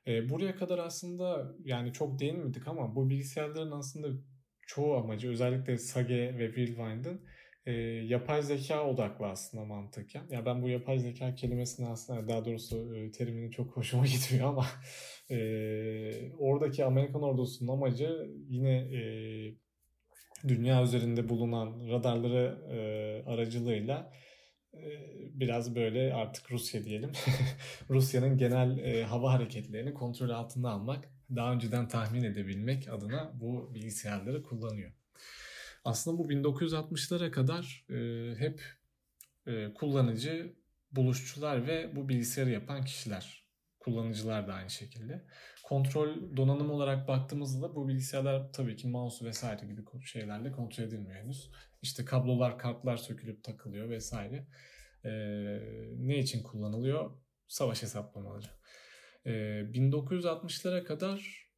[0.06, 4.08] E, buraya kadar aslında yani çok değinmedik ama bu bilgisayarların aslında
[4.74, 7.20] çoğu amacı özellikle Sage ve Willwind'ın
[7.66, 7.72] e,
[8.06, 10.22] yapay zeka odaklı aslında mantıken.
[10.30, 14.66] Ya ben bu yapay zeka kelimesini aslında daha doğrusu e, terimini çok hoşuma gitmiyor ama
[15.30, 15.38] e,
[16.38, 19.02] oradaki Amerikan ordusunun amacı yine e,
[20.48, 22.78] dünya üzerinde bulunan radarları e,
[23.30, 24.12] aracılığıyla
[25.34, 27.12] biraz böyle artık Rusya diyelim.
[27.90, 34.42] Rusya'nın genel e, hava hareketlerini kontrol altında almak, daha önceden tahmin edebilmek adına bu bilgisayarları
[34.42, 34.92] kullanıyor.
[35.84, 38.62] Aslında bu 1960'lara kadar e, hep
[39.46, 40.56] e, kullanıcı,
[40.92, 43.42] buluşçular ve bu bilgisayarı yapan kişiler.
[43.80, 45.24] Kullanıcılar da aynı şekilde.
[45.62, 51.50] Kontrol donanım olarak baktığımızda bu bilgisayarlar tabii ki mouse vesaire gibi şeylerle kontrol edilmiyor henüz.
[51.82, 54.46] İşte kablolar, kartlar sökülüp takılıyor vesaire.
[55.04, 55.10] E,
[55.98, 57.10] ne için kullanılıyor?
[57.48, 58.46] Savaş hesaplamaları.
[59.26, 59.30] E,
[59.72, 61.48] 1960'lara kadar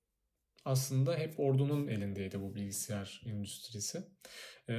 [0.65, 4.03] aslında hep ordunun elindeydi bu bilgisayar endüstrisi.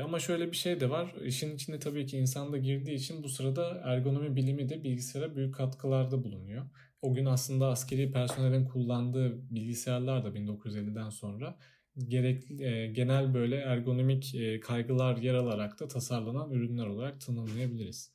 [0.03, 1.15] Ama şöyle bir şey de var.
[1.23, 5.55] İşin içinde tabii ki insan da girdiği için bu sırada ergonomi bilimi de bilgisayara büyük
[5.55, 6.65] katkılarda bulunuyor.
[7.01, 11.57] O gün aslında askeri personelin kullandığı bilgisayarlar da 1950'den sonra
[11.97, 18.13] gerekli genel böyle ergonomik kaygılar yer alarak da tasarlanan ürünler olarak tanımlayabiliriz.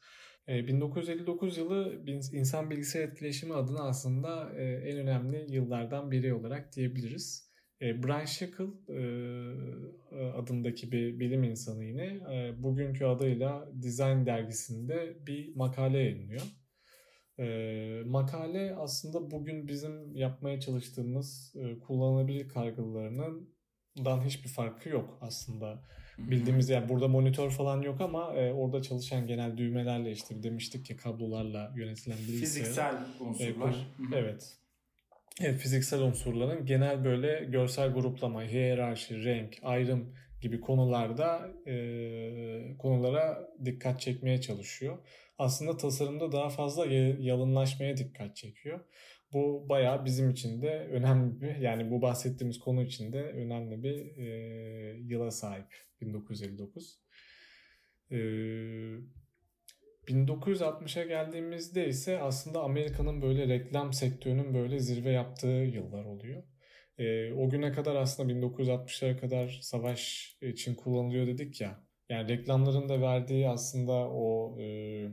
[0.48, 7.50] 1959 e, yılı insan bilgisayar etkileşimi adına aslında e, en önemli yıllardan biri olarak diyebiliriz.
[7.82, 9.00] E, Brian Shackle e,
[10.30, 16.42] adındaki bir bilim insanı yine e, bugünkü adıyla Design dergisinde bir makale yayınlıyor.
[18.06, 21.54] Makale aslında bugün bizim yapmaya çalıştığımız
[21.86, 23.54] kullanılabilir kargılarının
[24.24, 25.84] hiçbir farkı yok aslında.
[26.30, 30.96] Bildiğimiz yani burada monitör falan yok ama e, orada çalışan genel düğmelerle işte demiştik ki
[30.96, 32.40] kablolarla yönetilen bilgisayar.
[32.40, 33.70] Fiziksel unsurlar.
[33.70, 34.56] E, evet.
[35.40, 44.00] Evet, fiziksel unsurların genel böyle görsel gruplama, hiyerarşi, renk, ayrım gibi konularda e, konulara dikkat
[44.00, 44.98] çekmeye çalışıyor.
[45.38, 46.86] Aslında tasarımda daha fazla
[47.18, 48.80] yalınlaşmaya dikkat çekiyor.
[49.32, 54.16] Bu bayağı bizim için de önemli bir yani bu bahsettiğimiz konu için de önemli bir
[54.16, 54.26] e,
[54.98, 57.00] yıla sahip 1959.
[58.10, 58.16] E,
[60.08, 66.42] 1960'a geldiğimizde ise aslında Amerika'nın böyle reklam sektörünün böyle zirve yaptığı yıllar oluyor.
[66.98, 71.84] E, o güne kadar aslında 1960'lara kadar savaş için kullanılıyor dedik ya.
[72.08, 75.06] Yani reklamların da verdiği aslında o e,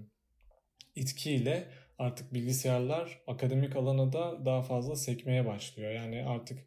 [0.95, 5.91] itkiyle artık bilgisayarlar akademik alana da daha fazla sekmeye başlıyor.
[5.91, 6.59] Yani artık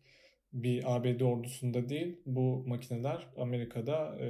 [0.52, 4.28] bir ABD ordusunda değil bu makineler Amerika'da e,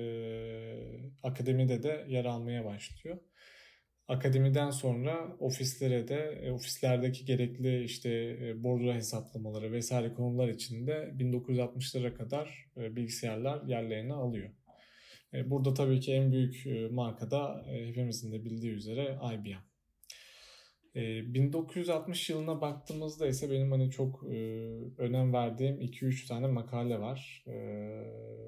[1.23, 3.19] akademide de yer almaya başlıyor.
[4.11, 8.11] Akademiden sonra ofislere de e, ofislerdeki gerekli işte
[8.43, 14.51] e, bordro hesaplamaları vesaire konular içinde 1960'lara kadar e, bilgisayarlar yerlerini alıyor.
[15.47, 19.70] Burada tabii ki en büyük marka da hepimizin de bildiği üzere IBM.
[20.95, 24.37] 1960 yılına baktığımızda ise benim hani çok e,
[24.99, 27.45] önem verdiğim 2-3 tane makale var.
[27.47, 27.55] E,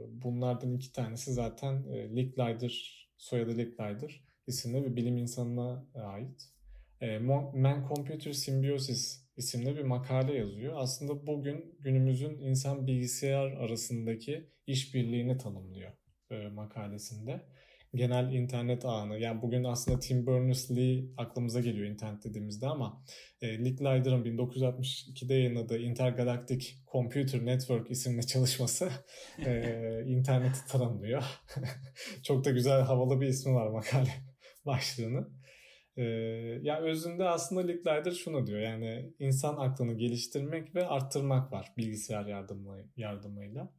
[0.08, 6.42] bunlardan iki tanesi zaten e, Licklider, soyadı Licklider isimli bir bilim insanına ait.
[7.00, 10.74] E, Man-Computer Symbiosis isimli bir makale yazıyor.
[10.76, 15.92] Aslında bugün günümüzün insan bilgisayar arasındaki işbirliğini tanımlıyor
[16.30, 17.40] e, makalesinde
[17.94, 23.04] genel internet ağını yani bugün aslında Tim Berners-Lee aklımıza geliyor internet dediğimizde ama
[23.40, 28.90] e, Nick Leider'ın 1962'de yayınladığı Intergalactic Computer Network isimli çalışması
[29.46, 31.22] e, interneti tanımlıyor.
[32.22, 34.10] Çok da güzel havalı bir ismi var makale
[34.66, 35.42] başlığının.
[35.96, 36.02] Ee,
[36.62, 42.78] ya özünde aslında Licklider şunu diyor yani insan aklını geliştirmek ve arttırmak var bilgisayar yardımı,
[42.96, 43.72] yardımıyla.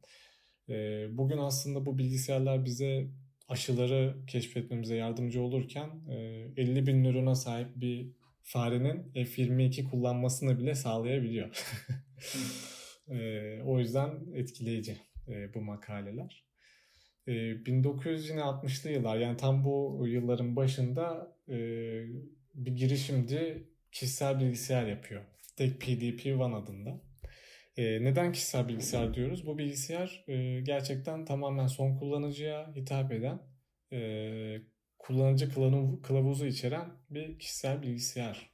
[0.68, 3.08] Ee, bugün aslında bu bilgisayarlar bize
[3.48, 5.90] aşıları keşfetmemize yardımcı olurken
[6.56, 11.64] 50 e, bin nörona sahip bir farenin F22 kullanmasını bile sağlayabiliyor.
[13.08, 14.96] E, o yüzden etkileyici
[15.28, 16.44] e, bu makaleler.
[17.26, 21.36] 1960'lı yıllar yani tam bu yılların başında
[22.54, 25.22] bir girişimci kişisel bilgisayar yapıyor.
[25.56, 27.00] Tek PDP-1 adında.
[27.76, 29.46] E, neden kişisel bilgisayar diyoruz?
[29.46, 33.40] Bu bilgisayar e, gerçekten tamamen son kullanıcıya hitap eden,
[33.92, 34.00] e,
[34.98, 35.48] kullanıcı
[36.02, 38.50] kılavuzu içeren bir kişisel bilgisayar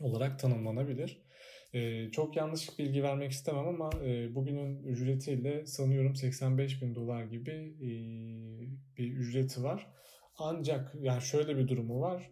[0.00, 1.26] olarak tanımlanabilir.
[2.12, 3.90] Çok yanlış bilgi vermek istemem ama
[4.34, 7.76] bugünün ücretiyle sanıyorum 85 bin dolar gibi
[8.96, 9.86] bir ücreti var.
[10.38, 12.30] Ancak yani şöyle bir durumu var.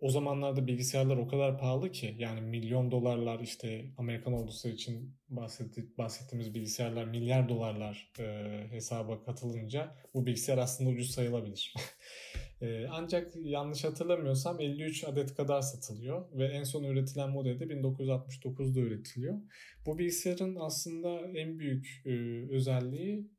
[0.00, 5.98] O zamanlarda bilgisayarlar o kadar pahalı ki yani milyon dolarlar işte Amerikan ordusu için bahsetti,
[5.98, 8.24] bahsettiğimiz bilgisayarlar milyar dolarlar e,
[8.70, 11.74] hesaba katılınca bu bilgisayar aslında ucuz sayılabilir.
[12.60, 19.40] e, ancak yanlış hatırlamıyorsam 53 adet kadar satılıyor ve en son üretilen modelde 1969'da üretiliyor.
[19.86, 22.10] Bu bilgisayarın aslında en büyük e,
[22.50, 23.30] özelliği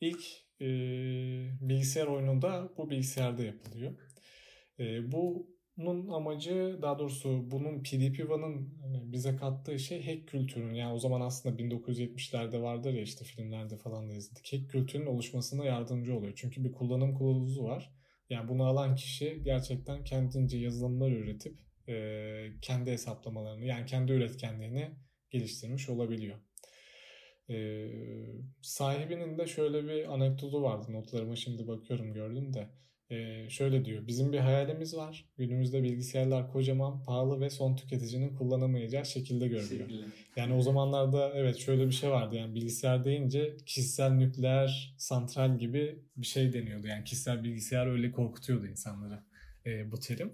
[0.00, 0.24] ilk
[0.60, 0.66] e,
[1.60, 3.92] bilgisayar oyunu da bu bilgisayarda yapılıyor.
[4.78, 10.92] E, bu bunun amacı daha doğrusu bunun PDP-1'ın hani bize kattığı şey hack kültürünün yani
[10.92, 14.52] o zaman aslında 1970'lerde vardır ya işte filmlerde falan da izledik.
[14.52, 16.32] Hack kültürünün oluşmasına yardımcı oluyor.
[16.36, 17.92] Çünkü bir kullanım kılavuzu var.
[18.30, 21.58] Yani bunu alan kişi gerçekten kendince yazılımlar üretip
[21.88, 24.90] e, kendi hesaplamalarını yani kendi üretkenliğini
[25.30, 26.36] geliştirmiş olabiliyor.
[27.50, 27.88] E,
[28.62, 32.68] sahibinin de şöyle bir anekdotu vardı notlarıma şimdi bakıyorum gördüm de
[33.10, 34.06] ee, şöyle diyor.
[34.06, 35.24] Bizim bir hayalimiz var.
[35.38, 39.88] Günümüzde bilgisayarlar kocaman, pahalı ve son tüketicinin kullanamayacağı şekilde görülüyor.
[39.88, 40.06] Şekilde.
[40.36, 42.36] Yani o zamanlarda evet şöyle bir şey vardı.
[42.36, 46.86] Yani bilgisayar deyince kişisel nükleer santral gibi bir şey deniyordu.
[46.86, 49.20] Yani kişisel bilgisayar öyle korkutuyordu insanları
[49.66, 50.32] e, bu terim.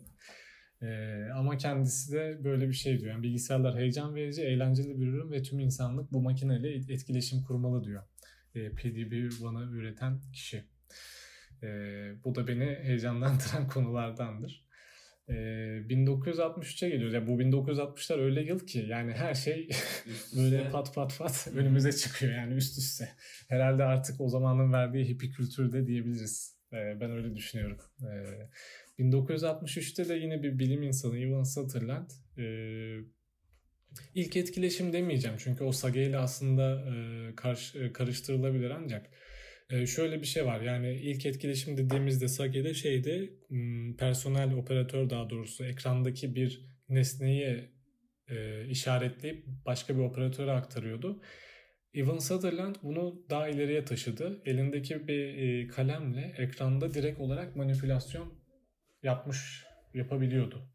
[0.83, 3.13] E, ama kendisi de böyle bir şey diyor.
[3.13, 8.03] Yani bilgisayarlar heyecan verici, eğlenceli bir ürün ve tüm insanlık bu makineyle etkileşim kurmalı diyor.
[8.55, 10.65] E, PDB bana üreten kişi.
[11.63, 11.69] E,
[12.25, 14.67] bu da beni heyecanlandıran konulardandır.
[15.29, 17.15] E, 1963'e geliyoruz.
[17.15, 19.69] Yani bu 1960'lar öyle yıl ki yani her şey
[20.37, 23.09] böyle pat pat pat önümüze çıkıyor yani üst üste.
[23.49, 26.57] Herhalde artık o zamanın verdiği hippie kültürü de diyebiliriz.
[26.73, 27.79] E, ben öyle düşünüyorum.
[28.99, 32.45] E, 1963'te de yine bir bilim insanı Ivan Sutherland e,
[34.15, 39.11] ilk etkileşim demeyeceğim çünkü o Sage ile aslında e, karşı, karıştırılabilir ancak
[39.71, 43.31] ee, şöyle bir şey var yani ilk etkileşim dediğimizde Sage'de şeyde
[43.99, 47.69] personel operatör daha doğrusu ekrandaki bir nesneyi
[48.29, 51.23] e, işaretleyip başka bir operatöre aktarıyordu.
[51.95, 54.43] Evan Sutherland bunu daha ileriye taşıdı.
[54.45, 58.33] Elindeki bir e, kalemle ekranda direkt olarak manipülasyon
[59.03, 60.69] yapmış yapabiliyordu.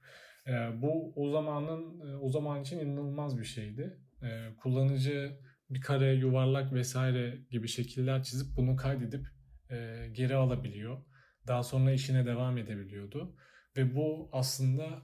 [0.48, 3.98] E, bu o zamanın e, o zaman için inanılmaz bir şeydi.
[4.24, 9.28] E, kullanıcı bir kare, yuvarlak vesaire gibi şekiller çizip bunu kaydedip
[9.72, 11.04] e, geri alabiliyor.
[11.48, 13.36] Daha sonra işine devam edebiliyordu.
[13.78, 15.02] Ve bu aslında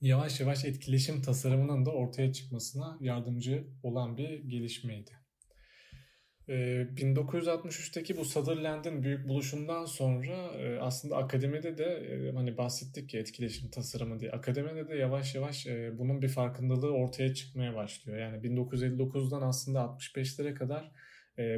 [0.00, 5.17] yavaş yavaş etkileşim tasarımının da ortaya çıkmasına yardımcı olan bir gelişmeydi.
[6.48, 13.20] 1963'teki ee, bu Sutherland'ın büyük buluşundan sonra e, aslında akademide de e, hani bahsettik ya
[13.20, 14.30] etkileşim tasarımı diye.
[14.30, 18.18] Akademide de yavaş yavaş e, bunun bir farkındalığı ortaya çıkmaya başlıyor.
[18.18, 20.90] Yani 1959'dan aslında 65'lere kadar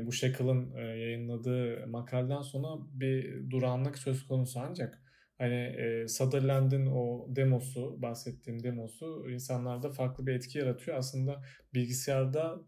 [0.06, 5.02] bu Shackle'ın yayınladığı makaleden sonra bir durağanlık söz konusu ancak
[5.38, 5.76] hani
[6.08, 10.96] Sutherland'ın o demosu bahsettiğim demosu insanlarda farklı bir etki yaratıyor.
[10.96, 11.42] Aslında
[11.74, 12.60] bilgisayarda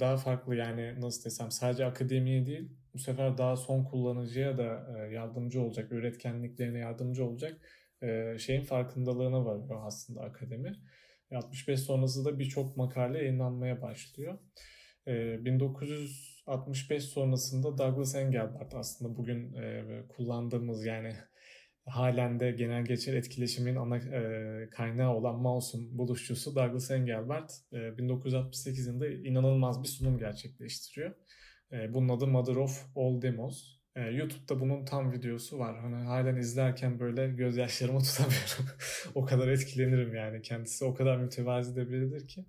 [0.00, 5.12] daha farklı yani nasıl desem sadece akademiye değil bu sefer daha son kullanıcıya da e,
[5.14, 7.60] yardımcı olacak, üretkenliklerine yardımcı olacak
[8.02, 10.72] e, şeyin farkındalığına varıyor aslında akademi.
[11.34, 14.38] 65 sonrası da birçok makale yayınlanmaya başlıyor.
[15.06, 21.12] 1965 sonrasında Douglas Engelbart aslında bugün e, kullandığımız yani
[21.90, 28.86] halen de genel geçer etkileşimin ana e, kaynağı olan Mouse'un buluşçusu Douglas Engelbart e, 1968
[28.86, 31.14] yılında inanılmaz bir sunum gerçekleştiriyor.
[31.72, 33.80] E, bunun adı Mother of All Demos.
[33.96, 35.80] E, YouTube'da bunun tam videosu var.
[35.80, 38.66] Hani halen izlerken böyle gözyaşlarımı tutamıyorum.
[39.14, 40.42] o kadar etkilenirim yani.
[40.42, 42.44] Kendisi o kadar mütevazi de biridir ki.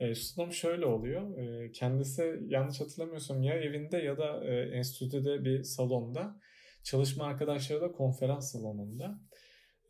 [0.00, 1.38] E, sunum şöyle oluyor.
[1.38, 6.40] E, kendisi yanlış hatırlamıyorsam ya evinde ya da e, enstitüde bir salonda
[6.84, 9.20] Çalışma arkadaşları da konferans salonunda.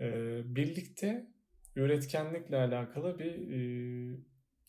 [0.00, 0.06] E,
[0.56, 1.26] birlikte
[1.76, 3.60] üretkenlikle alakalı bir e,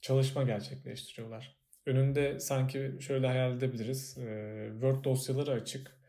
[0.02, 1.58] çalışma gerçekleştiriyorlar.
[1.86, 4.18] Önünde sanki şöyle hayal edebiliriz.
[4.18, 6.00] E, Word dosyaları açık.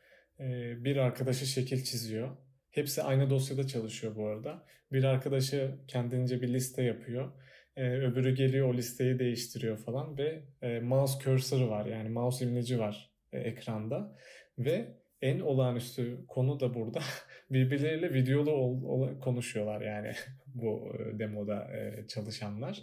[0.41, 0.45] E,
[0.85, 2.37] bir arkadaşı şekil çiziyor.
[2.71, 4.67] Hepsi aynı dosyada çalışıyor bu arada.
[4.93, 7.33] Bir arkadaşı kendince bir liste yapıyor.
[7.77, 12.79] Ee, öbürü geliyor o listeyi değiştiriyor falan ve e, mouse cursor'ı var yani mouse imleci
[12.79, 14.17] var e, ekranda
[14.59, 14.97] ve
[15.27, 17.01] en olağanüstü konu da burada
[17.51, 20.13] birbirleriyle videolu ol, ol, konuşuyorlar yani
[20.47, 22.83] bu e, demoda e, çalışanlar.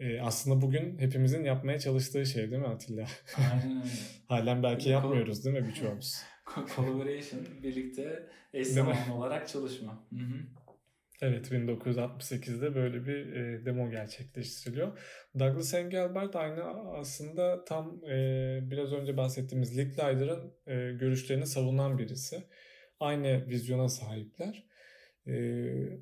[0.00, 3.06] E, aslında bugün hepimizin yapmaya çalıştığı şey değil mi Atilla?
[3.36, 3.90] Aynen öyle.
[4.28, 6.22] Halen belki yapmıyoruz değil mi birçoğumuz?
[6.76, 10.06] Collaboration, birlikte eş zamanlı olarak çalışma.
[10.10, 10.65] Hı hı.
[11.22, 14.98] Evet 1968'de böyle bir e, demo gerçekleştiriliyor.
[15.38, 22.42] Douglas Engelbart aynı aslında tam e, biraz önce bahsettiğimiz Lick Lider'ın e, görüşlerini savunan birisi.
[23.00, 24.66] Aynı vizyona sahipler.
[25.26, 25.32] E,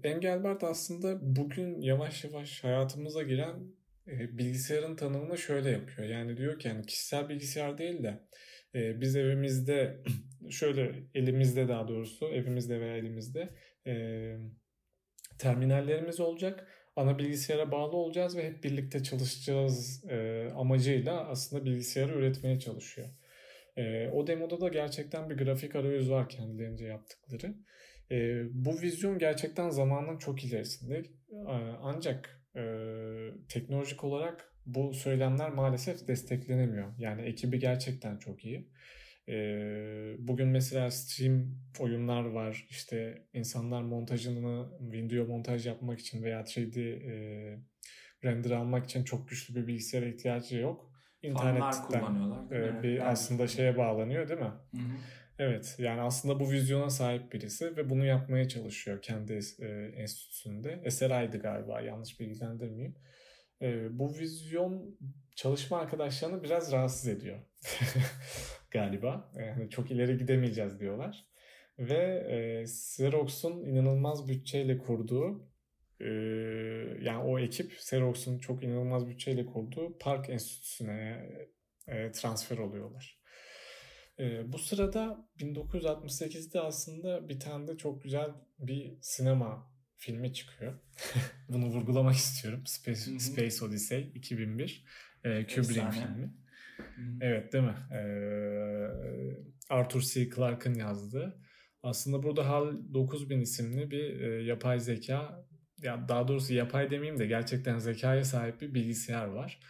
[0.02, 3.54] Engelbart aslında bugün yavaş yavaş hayatımıza giren
[4.08, 6.08] e, bilgisayarın tanımını şöyle yapıyor.
[6.08, 8.20] Yani diyor ki yani kişisel bilgisayar değil de
[8.74, 10.02] e, biz evimizde
[10.50, 13.54] şöyle elimizde daha doğrusu evimizde veya elimizde
[13.86, 13.94] e,
[15.38, 16.68] terminallerimiz olacak.
[16.96, 23.08] Ana bilgisayara bağlı olacağız ve hep birlikte çalışacağız e, amacıyla aslında bilgisayarı üretmeye çalışıyor.
[23.76, 27.54] E, o demoda da gerçekten bir grafik arayüz var kendilerince yaptıkları.
[28.10, 30.98] E, bu vizyon gerçekten zamanın çok ilerisinde.
[30.98, 32.62] E, ancak e,
[33.48, 36.92] teknolojik olarak bu söylemler maalesef desteklenemiyor.
[36.98, 38.70] Yani ekibi gerçekten çok iyi.
[39.28, 39.36] E,
[40.18, 42.66] bugün mesela stream oyunlar var.
[42.70, 47.58] İşte insanlar montajını video montaj yapmak için veya 3D e,
[48.24, 50.90] render almak için çok güçlü bir bilgisayara ihtiyacı yok.
[51.22, 52.02] İnternetten
[52.50, 53.04] e, bir yani.
[53.04, 54.52] aslında şeye bağlanıyor değil mi?
[54.70, 54.96] Hı hı.
[55.38, 59.66] Evet yani aslında bu vizyona sahip birisi ve bunu yapmaya çalışıyor kendi e,
[59.96, 60.80] enstitüsünde.
[60.84, 62.96] Eseray'dı galiba yanlış bilgilendirmeyeyim.
[63.62, 64.98] E, bu vizyon
[65.36, 67.38] çalışma arkadaşlarını biraz rahatsız ediyor
[68.74, 69.32] galiba.
[69.38, 71.26] Yani çok ileri gidemeyeceğiz diyorlar.
[71.78, 75.48] Ve e, Xerox'un inanılmaz bütçeyle kurduğu
[76.00, 76.08] e,
[77.00, 81.28] yani o ekip Xerox'un çok inanılmaz bütçeyle kurduğu Park Enstitüsü'ne
[81.88, 83.20] e, transfer oluyorlar.
[84.18, 90.80] E, bu sırada 1968'de aslında bir tane de çok güzel bir sinema filmi çıkıyor.
[91.48, 92.66] Bunu vurgulamak istiyorum.
[92.66, 94.84] Space, Space Odyssey 2001.
[95.24, 96.43] E, Kubrick'in filmi.
[97.20, 97.76] Evet değil mi?
[97.92, 98.00] E,
[99.70, 100.30] Arthur C.
[100.30, 101.40] Clarke'ın yazdığı.
[101.82, 105.46] Aslında burada HAL 9000 isimli bir e, yapay zeka
[105.82, 109.60] ya daha doğrusu yapay demeyeyim de gerçekten zekaya sahip bir bilgisayar var.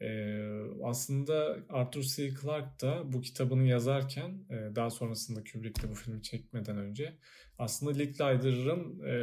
[0.00, 0.42] Ee,
[0.84, 2.30] aslında Arthur C.
[2.42, 7.18] Clarke da bu kitabını yazarken e, daha sonrasında Kubrick bu filmi çekmeden önce
[7.58, 9.14] aslında Licklider'ın e,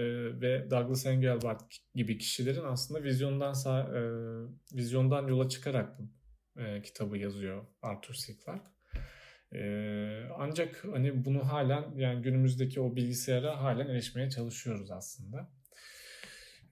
[0.42, 1.64] ve Douglas Engelbart
[1.96, 3.56] gibi kişilerin aslında vizyondan
[3.96, 4.02] e,
[4.76, 6.04] vizyondan yola çıkarak bu
[6.58, 8.34] e, kitabı yazıyor Arthur C.
[8.46, 8.70] Clarke.
[9.54, 9.62] E,
[10.38, 15.50] ancak hani bunu halen yani günümüzdeki o bilgisayara halen erişmeye çalışıyoruz aslında.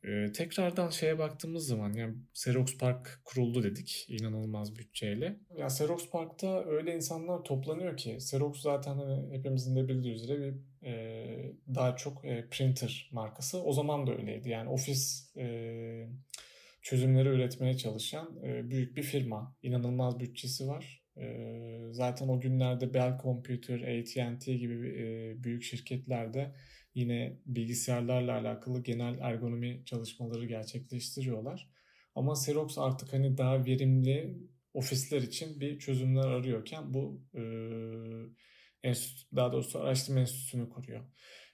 [0.05, 5.39] Ee, tekrardan şeye baktığımız zaman yani Xerox Park kuruldu dedik inanılmaz bütçeyle.
[5.57, 10.55] Ya Xerox Park'ta öyle insanlar toplanıyor ki Xerox zaten hani hepimizin de bildiği üzere bir
[10.87, 13.63] e, daha çok e, printer markası.
[13.63, 14.49] O zaman da öyleydi.
[14.49, 15.47] Yani ofis e,
[16.83, 19.55] çözümleri üretmeye çalışan e, büyük bir firma.
[19.61, 21.03] İnanılmaz bütçesi var.
[21.17, 21.25] E,
[21.91, 26.55] zaten o günlerde Bell Computer, AT&T gibi e, büyük şirketlerde
[26.95, 31.69] yine bilgisayarlarla alakalı genel ergonomi çalışmaları gerçekleştiriyorlar.
[32.15, 34.37] Ama Xerox artık hani daha verimli
[34.73, 37.43] ofisler için bir çözümler arıyorken bu e,
[38.83, 41.05] enstitü, daha doğrusu araştırma enstitüsünü kuruyor.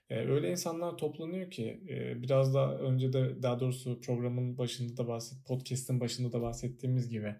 [0.09, 1.81] Öyle insanlar toplanıyor ki
[2.15, 7.35] biraz daha önce de daha doğrusu programın başında da bahset, podcast'in başında da bahsettiğimiz gibi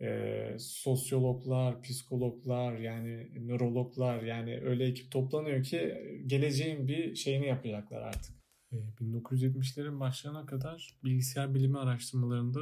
[0.00, 5.94] e, sosyologlar, psikologlar yani nörologlar yani öyle ekip toplanıyor ki
[6.26, 8.36] geleceğin bir şeyini yapacaklar artık.
[8.72, 12.60] 1970'lerin başlarına kadar bilgisayar bilimi araştırmalarında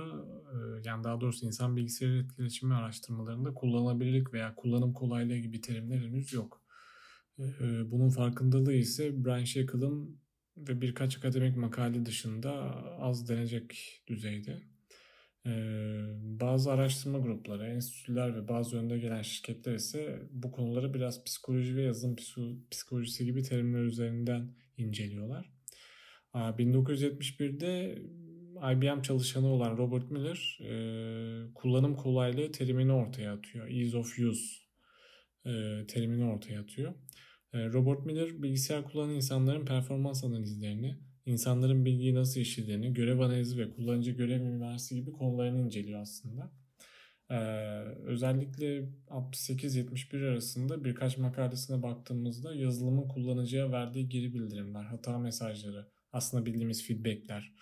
[0.85, 6.64] yani daha doğrusu insan bilgisayar etkileşimi araştırmalarında kullanılabilirlik veya kullanım kolaylığı gibi terimler henüz yok.
[7.91, 10.21] Bunun farkındalığı ise Brian Shackle'ın
[10.57, 12.53] ve birkaç akademik makale dışında
[13.01, 14.63] az denecek düzeyde.
[16.41, 21.83] Bazı araştırma grupları, enstitüler ve bazı önde gelen şirketler ise bu konuları biraz psikoloji ve
[21.83, 22.17] yazılım
[22.71, 25.51] psikolojisi gibi terimler üzerinden inceliyorlar.
[26.35, 27.99] 1971'de
[28.73, 30.59] IBM çalışanı olan Robert Miller
[31.55, 33.69] kullanım kolaylığı terimini ortaya atıyor.
[33.69, 34.65] Ease of use
[35.89, 36.95] terimini ortaya atıyor.
[37.55, 40.97] Robert Miller bilgisayar kullanan insanların performans analizlerini,
[41.27, 46.53] insanların bilgiyi nasıl işlediğini, görev analizi ve kullanıcı görev mimarisi gibi konularını inceliyor aslında.
[47.31, 47.37] Ee,
[48.05, 56.87] özellikle 68-71 arasında birkaç makalesine baktığımızda yazılımın kullanıcıya verdiği geri bildirimler, hata mesajları, aslında bildiğimiz
[56.87, 57.55] feedbackler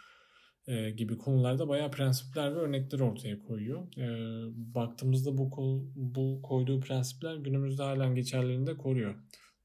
[0.66, 3.97] e, gibi konularda bayağı prensipler ve örnekler ortaya koyuyor.
[3.99, 4.07] E,
[4.74, 5.51] baktığımızda bu
[5.97, 9.14] bu koyduğu prensipler günümüzde halen geçerlerini de koruyor.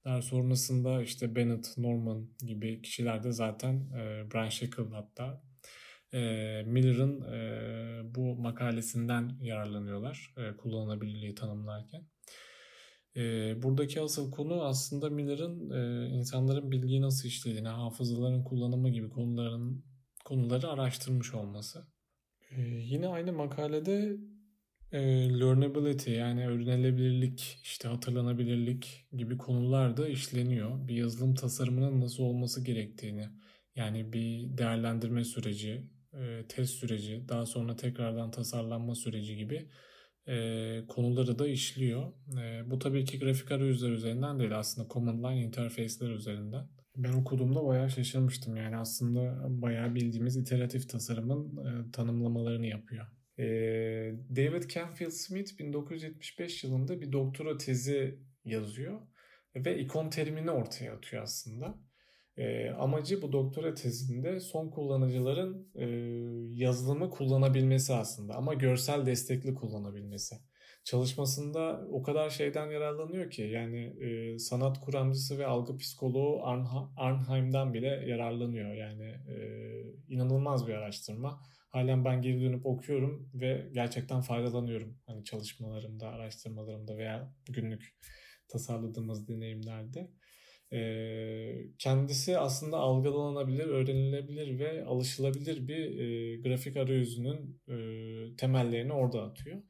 [0.07, 5.43] Daha sonrasında işte Bennett, Norman gibi kişiler de zaten e, Brian Shackle hatta
[6.13, 6.19] e,
[6.65, 12.07] Miller'ın e, bu makalesinden yararlanıyorlar e, kullanılabilirliği tanımlarken.
[13.15, 13.21] E,
[13.63, 19.85] buradaki asıl konu aslında Miller'ın e, insanların bilgiyi nasıl işlediğini, hafızaların kullanımı gibi konuların
[20.25, 21.87] konuları araştırmış olması.
[22.51, 24.17] E, yine aynı makalede
[24.91, 24.99] e,
[25.39, 30.87] learnability yani öğrenilebilirlik, işte hatırlanabilirlik gibi konular da işleniyor.
[30.87, 33.29] Bir yazılım tasarımının nasıl olması gerektiğini,
[33.75, 39.69] yani bir değerlendirme süreci, e, test süreci, daha sonra tekrardan tasarlanma süreci gibi
[40.27, 42.13] e, konuları da işliyor.
[42.41, 46.67] E, bu tabii ki grafik arayüzler üzerinden değil aslında command line interface'ler üzerinden.
[46.95, 48.55] Ben okuduğumda bayağı şaşırmıştım.
[48.55, 53.16] Yani aslında bayağı bildiğimiz iteratif tasarımın e, tanımlamalarını yapıyor.
[53.39, 53.43] E,
[54.35, 59.01] David Canfield Smith 1975 yılında bir doktora tezi yazıyor
[59.55, 61.77] ve ikon terimini ortaya atıyor aslında.
[62.37, 65.85] E, amacı bu doktora tezinde son kullanıcıların e,
[66.63, 70.35] yazılımı kullanabilmesi aslında ama görsel destekli kullanabilmesi.
[70.83, 77.73] Çalışmasında o kadar şeyden yararlanıyor ki yani e, sanat kuramcısı ve algı psikoloğu Arnha, Arnheim'den
[77.73, 78.73] bile yararlanıyor.
[78.73, 79.37] Yani e,
[80.09, 81.41] inanılmaz bir araştırma.
[81.77, 84.97] Halen ben geri dönüp okuyorum ve gerçekten faydalanıyorum.
[85.05, 87.97] Hani çalışmalarımda, araştırmalarımda veya günlük
[88.47, 90.09] tasarladığımız deneyimlerde
[91.79, 97.75] kendisi aslında algılanabilir, öğrenilebilir ve alışılabilir bir e, grafik arayüzünün e,
[98.35, 99.61] temellerini orada atıyor.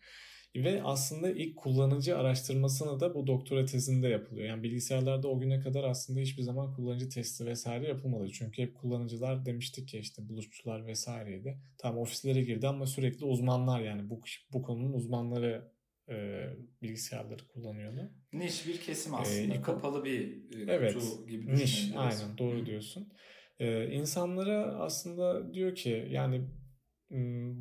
[0.63, 4.47] Ve aslında ilk kullanıcı araştırmasını da bu doktora tezinde yapılıyor.
[4.47, 8.29] Yani bilgisayarlarda o güne kadar aslında hiçbir zaman kullanıcı testi vesaire yapılmadı.
[8.31, 11.57] Çünkü hep kullanıcılar demiştik ki işte buluşçular vesaireydi.
[11.77, 14.21] Tam ofislere girdi ama sürekli uzmanlar yani bu,
[14.53, 15.71] bu konunun uzmanları
[16.09, 16.45] e,
[16.81, 18.11] bilgisayarları kullanıyordu.
[18.33, 19.53] Niş bir kesim aslında.
[19.53, 20.27] E, Kapalı bir
[20.67, 23.13] e, evet, kutu gibi niş, aynen doğru diyorsun.
[23.59, 26.41] E, insanlara aslında diyor ki yani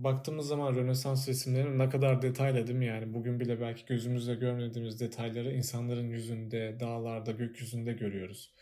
[0.05, 5.01] baktığımız zaman Rönesans resimlerinin ne kadar detaylı değil mi yani bugün bile belki gözümüzle görmediğimiz
[5.01, 8.55] detayları insanların yüzünde, dağlarda, gökyüzünde görüyoruz.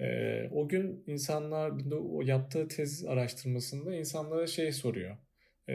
[0.00, 5.16] Ee, o gün insanlar o yaptığı tez araştırmasında insanlara şey soruyor.
[5.68, 5.74] Ee,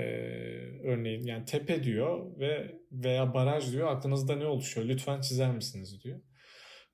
[0.83, 6.19] örneğin yani tepe diyor ve veya baraj diyor aklınızda ne oluşuyor lütfen çizer misiniz diyor.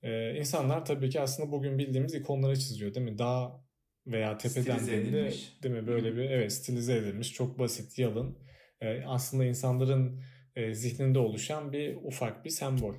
[0.04, 3.18] Ee, insanlar tabii ki aslında bugün bildiğimiz ikonları çiziyor değil mi?
[3.18, 3.63] Dağ
[4.08, 5.34] veya tepeden dendiğinde
[5.64, 8.44] değil mi böyle bir evet stilize edilmiş çok basit yalın
[8.84, 10.24] ee, aslında insanların
[10.56, 12.96] e, zihninde oluşan bir ufak bir sembol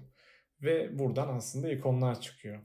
[0.62, 2.62] ve buradan aslında ikonlar çıkıyor.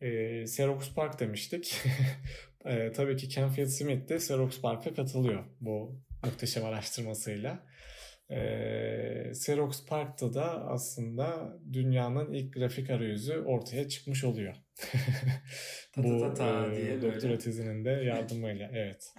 [0.00, 1.76] E, Xerox Park demiştik.
[2.64, 7.66] e, tabii ki Canfield Smith de Xerox Park'a katılıyor bu muhteşem araştırmasıyla.
[8.30, 14.54] Ee, Xerox Park'ta da aslında dünyanın ilk grafik arayüzü ortaya çıkmış oluyor.
[15.96, 17.38] Bu ta ta e, diye doktora böyle.
[17.38, 18.70] tezinin de yardımıyla.
[18.74, 19.14] evet.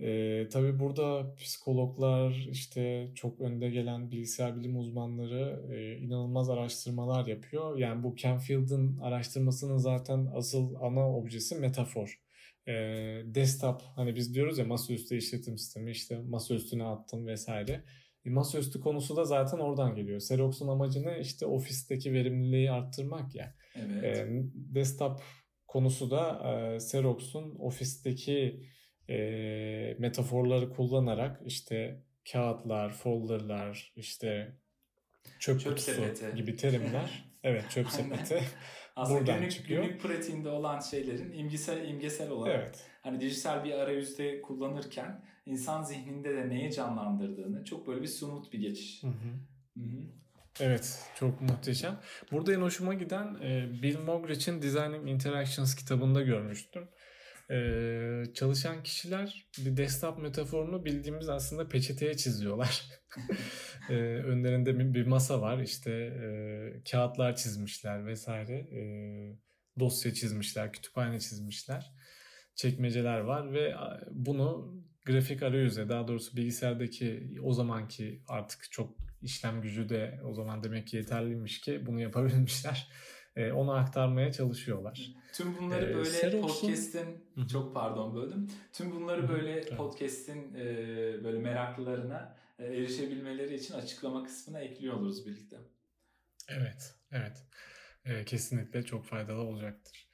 [0.00, 7.78] Ee, tabii burada psikologlar işte çok önde gelen bilgisayar bilim uzmanları e, inanılmaz araştırmalar yapıyor.
[7.78, 12.25] Yani bu Canfield'ın araştırmasının zaten asıl ana objesi metafor
[12.68, 12.72] e,
[13.24, 17.84] desktop hani biz diyoruz ya masaüstü işletim sistemi işte masa üstüne attım vesaire.
[18.24, 20.16] E, masaüstü konusu da zaten oradan geliyor.
[20.16, 21.20] Xerox'un amacı ne?
[21.20, 23.54] İşte ofisteki verimliliği arttırmak ya.
[23.74, 24.04] Evet.
[24.04, 25.20] E, desktop
[25.66, 28.62] konusu da e, Xerox'un ofisteki
[29.08, 29.16] e,
[29.98, 32.02] metaforları kullanarak işte
[32.32, 34.56] kağıtlar, folderlar, işte
[35.38, 36.36] çöp, çöp kutusu sepeti.
[36.36, 37.24] gibi terimler.
[37.44, 38.42] evet çöp sepeti.
[38.96, 39.82] Aslında Buradan günlük, çıkıyor.
[39.82, 42.84] günlük pratiğinde olan şeylerin imgesel imgesel olarak evet.
[43.02, 48.58] hani dijital bir arayüzde kullanırken insan zihninde de neyi canlandırdığını çok böyle bir sumut bir
[48.58, 49.02] geçiş.
[49.02, 49.80] Hı hı.
[49.80, 50.02] Hı hı.
[50.60, 52.00] Evet çok muhteşem.
[52.32, 56.88] Burada en hoşuma giden e, Bill Mogrich'in Designing Interactions kitabında görmüştüm.
[57.50, 62.82] Ee, çalışan kişiler bir desktop metaforunu bildiğimiz aslında peçeteye çiziyorlar.
[63.90, 68.82] ee, önlerinde bir, bir masa var işte e, kağıtlar çizmişler vesaire e,
[69.78, 71.92] dosya çizmişler kütüphane çizmişler
[72.56, 73.74] çekmeceler var ve
[74.10, 80.64] bunu grafik arayüze daha doğrusu bilgisayardaki o zamanki artık çok işlem gücü de o zaman
[80.64, 82.88] demek ki yeterliymiş ki bunu yapabilmişler
[83.36, 85.12] e, onu aktarmaya çalışıyorlar.
[85.32, 86.66] Tüm bunları ee, böyle Xerox'un...
[86.66, 88.48] podcast'in çok pardon böldüm.
[88.72, 90.64] Tüm bunları böyle podcast'in e,
[91.24, 95.56] böyle meraklılarına e, erişebilmeleri için açıklama kısmına ekliyor oluruz birlikte.
[96.48, 97.46] Evet, evet.
[98.04, 100.08] E, kesinlikle çok faydalı olacaktır.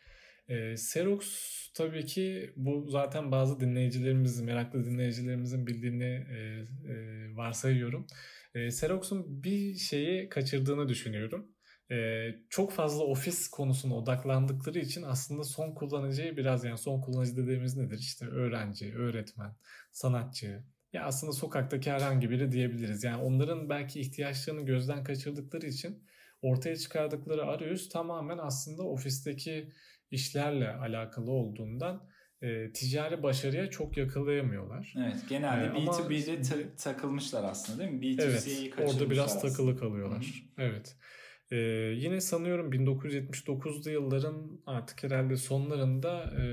[0.49, 6.37] E, Xerox tabii ki bu zaten bazı dinleyicilerimizin, meraklı dinleyicilerimizin bildiğini e,
[6.93, 8.07] e, varsayıyorum.
[8.55, 11.51] E, Xerox'un bir şeyi kaçırdığını düşünüyorum.
[11.93, 17.76] E, çok fazla ofis konusuna odaklandıkları için aslında son kullanıcıyı biraz yani son kullanıcı dediğimiz
[17.76, 17.99] nedir?
[17.99, 19.57] İşte öğrenci, öğretmen,
[19.93, 23.05] sanatçı, ya aslında sokaktaki herhangi biri diyebiliriz.
[23.05, 26.05] Yani onların belki ihtiyaçlarını gözden kaçırdıkları için
[26.43, 29.72] ortaya çıkardıkları arayüz tamamen aslında ofisteki
[30.11, 32.09] işlerle alakalı olduğundan
[32.43, 34.95] e, ticari başarıya çok yakalayamıyorlar.
[34.99, 36.43] Evet genelde ee, B2B'de ama...
[36.43, 38.01] ta- takılmışlar aslında değil mi?
[38.01, 39.53] B2C'yi evet, orada biraz aslında.
[39.53, 40.45] takılı kalıyorlar.
[40.57, 40.66] Hı-hı.
[40.66, 40.97] Evet.
[41.53, 41.57] Ee,
[41.96, 46.44] yine sanıyorum 1979'lu yılların artık herhalde sonlarında e,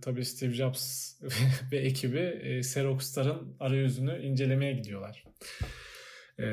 [0.00, 1.14] tabii Steve Jobs
[1.72, 5.24] ve ekibi e, Xerox'ların arayüzünü incelemeye gidiyorlar.
[6.38, 6.46] E,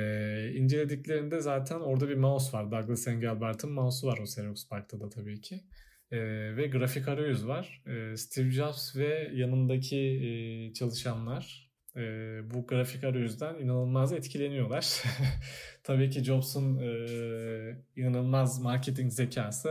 [0.54, 2.72] incelediklerinde zaten orada bir mouse var.
[2.72, 5.64] Douglas Engelbart'ın mouse'u var o Xerox Park'ta da tabii ki.
[6.12, 6.18] E,
[6.58, 7.84] ve grafik arayüz var.
[7.88, 11.63] E, Steve Jobs ve yanındaki e, çalışanlar
[11.96, 12.02] e,
[12.54, 15.04] bu grafik arayüzden inanılmaz etkileniyorlar.
[15.84, 16.90] Tabii ki Jobs'un e,
[17.96, 19.70] inanılmaz marketing zekası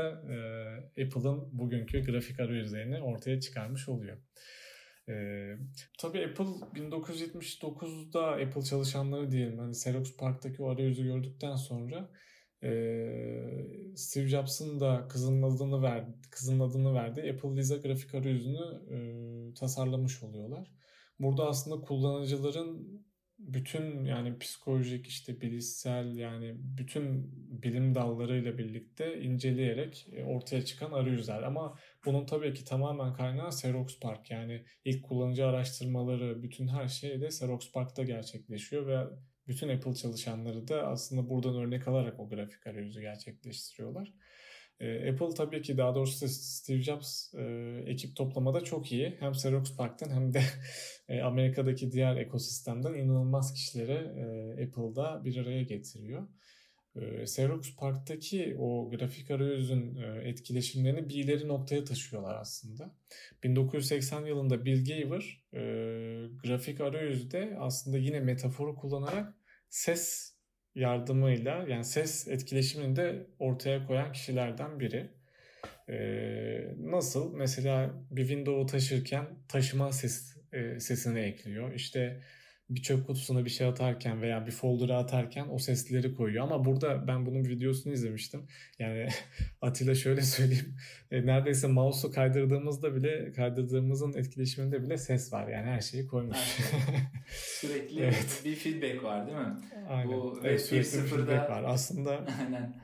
[0.97, 4.19] e, Apple'ın bugünkü grafik arayüzlerini ortaya çıkarmış oluyor.
[5.09, 5.15] E,
[5.99, 12.11] tabii Apple 1979'da Apple çalışanları diyelim hani Xerox Park'taki o arayüzü gördükten sonra
[12.63, 12.71] e,
[13.97, 17.33] Steve Jobs'ın da kızının adını verdi, kızının adını verdi.
[17.35, 18.97] Apple Lisa grafik arayüzünü e,
[19.55, 20.71] tasarlamış oluyorlar.
[21.23, 23.03] Burada aslında kullanıcıların
[23.39, 27.31] bütün yani psikolojik işte bilişsel yani bütün
[27.63, 31.43] bilim dallarıyla birlikte inceleyerek e, ortaya çıkan arayüzler.
[31.43, 34.31] Ama bunun tabii ki tamamen kaynağı Xerox Park.
[34.31, 39.07] Yani ilk kullanıcı araştırmaları, bütün her şey de Xerox Park'ta gerçekleşiyor ve
[39.49, 44.13] bütün Apple çalışanları da aslında buradan örnek alarak o grafik arayüzü gerçekleştiriyorlar.
[44.81, 47.43] E, Apple tabii ki daha doğrusu Steve Jobs e,
[47.87, 49.17] ekip toplamada çok iyi.
[49.21, 50.43] Hem Xerox Park'tan hem de
[51.09, 56.29] e, Amerika'daki diğer ekosistemden inanılmaz kişileri e, Apple'da bir araya getiriyor.
[56.97, 62.95] E, Xerox Park'taki o grafik arayüzün e, etkileşimlerini bir noktaya taşıyorlar aslında.
[63.43, 65.61] 1980 yılında Bill Gaver e,
[66.45, 69.35] grafik arayüzde aslında yine metaforu kullanarak
[69.71, 70.32] ses
[70.75, 75.11] yardımıyla yani ses etkileşimini de ortaya koyan kişilerden biri.
[75.89, 77.35] Ee, nasıl?
[77.35, 81.75] Mesela bir Windows'u taşırken taşıma ses, e, sesini ekliyor.
[81.75, 82.21] İşte
[82.75, 86.45] bir çöp kutusuna bir şey atarken veya bir folder'a atarken o sesleri koyuyor.
[86.45, 88.47] Ama burada ben bunun videosunu izlemiştim.
[88.79, 89.09] Yani
[89.63, 90.77] Atilla şöyle söyleyeyim.
[91.11, 95.49] E, neredeyse mouse'u kaydırdığımızda bile kaydırdığımızın etkileşiminde bile ses var.
[95.49, 96.37] Yani her şeyi koymuş.
[97.31, 98.43] sürekli evet.
[98.45, 99.57] bir feedback var değil mi?
[99.89, 100.09] Aynen.
[100.09, 101.65] Bu evet, sürekli bir feedback var.
[101.67, 102.75] Aslında Aynen.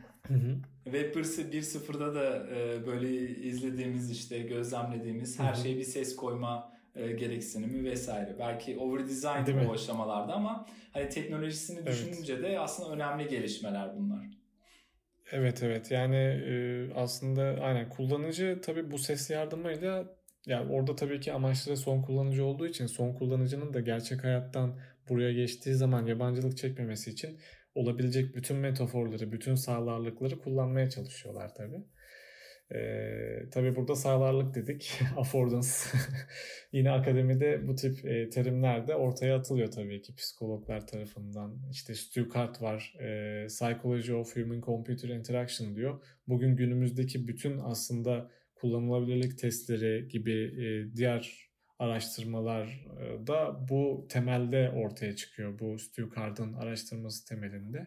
[0.85, 7.85] Web 1.0'da da e, böyle izlediğimiz işte gözlemlediğimiz her şey bir ses koyma e, gereksinimi
[7.85, 8.37] vesaire.
[8.39, 11.89] Belki over design bu aşamalarda ama hani teknolojisini evet.
[11.89, 14.25] düşününce de aslında önemli gelişmeler bunlar.
[15.33, 16.55] Evet evet yani e,
[16.95, 22.67] aslında aynen kullanıcı tabii bu ses yardımıyla yani orada tabii ki amaçları son kullanıcı olduğu
[22.67, 24.79] için son kullanıcının da gerçek hayattan
[25.09, 27.39] buraya geçtiği zaman yabancılık çekmemesi için
[27.75, 31.85] olabilecek bütün metaforları, bütün sağlarlıkları kullanmaya çalışıyorlar tabii.
[32.75, 35.69] Ee, tabii burada sağlarlık dedik, affordance.
[36.73, 41.59] Yine akademide bu tip e, terimler de ortaya atılıyor tabii ki psikologlar tarafından.
[41.71, 46.03] İşte Stuttgart var, e, Psychology of Human Computer Interaction diyor.
[46.29, 51.49] Bugün günümüzdeki bütün aslında kullanılabilirlik testleri gibi e, diğer
[51.79, 52.87] araştırmalar
[53.27, 55.59] da bu temelde ortaya çıkıyor.
[55.59, 57.87] Bu Stuttgart'ın araştırması temelinde.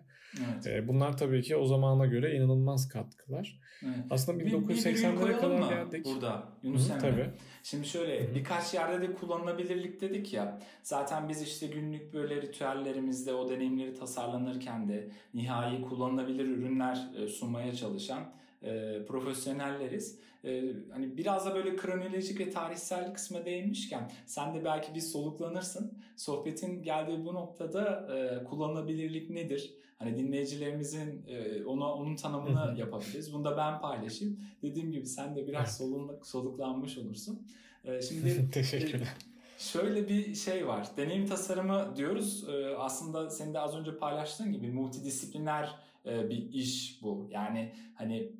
[0.65, 0.87] Evet.
[0.87, 3.59] Bunlar tabii ki o zamana göre inanılmaz katkılar.
[3.83, 3.95] Evet.
[4.09, 6.05] Aslında 1980'lere kadar geldik.
[6.05, 7.29] Burada Yunus Hı, tabii.
[7.63, 8.35] Şimdi şöyle Hı.
[8.35, 10.59] birkaç yerde de kullanılabilirlik dedik ya.
[10.83, 18.23] Zaten biz işte günlük böyle ritüellerimizde o deneyimleri tasarlanırken de nihai kullanılabilir ürünler sunmaya çalışan
[18.63, 20.19] e, profesyonelleriz.
[20.45, 25.97] E, hani biraz da böyle kronolojik ve tarihsel kısma değinmişken sen de belki bir soluklanırsın.
[26.15, 29.73] Sohbetin geldiği bu noktada e, kullanılabilirlik nedir?
[29.97, 33.33] Hani dinleyicilerimizin e, ona onun tanımını yapabiliriz.
[33.33, 34.39] Bunu da ben paylaşayım.
[34.61, 37.47] Dediğim gibi sen de biraz solunla, soluklanmış olursun.
[37.85, 39.07] E, şimdi Teşekkürler.
[39.57, 40.87] Şöyle bir şey var.
[40.97, 42.49] Deneyim tasarımı diyoruz.
[42.49, 45.75] E, aslında senin de az önce paylaştığın gibi multidisipliner
[46.05, 47.27] e, bir iş bu.
[47.31, 48.31] Yani hani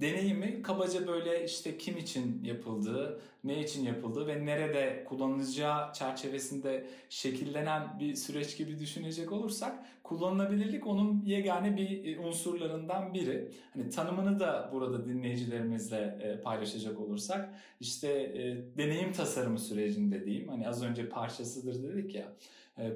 [0.00, 7.98] deneyimi kabaca böyle işte kim için yapıldığı, ne için yapıldığı ve nerede kullanılacağı çerçevesinde şekillenen
[8.00, 13.52] bir süreç gibi düşünecek olursak kullanılabilirlik onun yegane bir unsurlarından biri.
[13.74, 18.34] Hani tanımını da burada dinleyicilerimizle paylaşacak olursak işte
[18.78, 20.48] deneyim tasarımı sürecinde diyeyim.
[20.48, 22.32] Hani az önce parçasıdır dedik ya.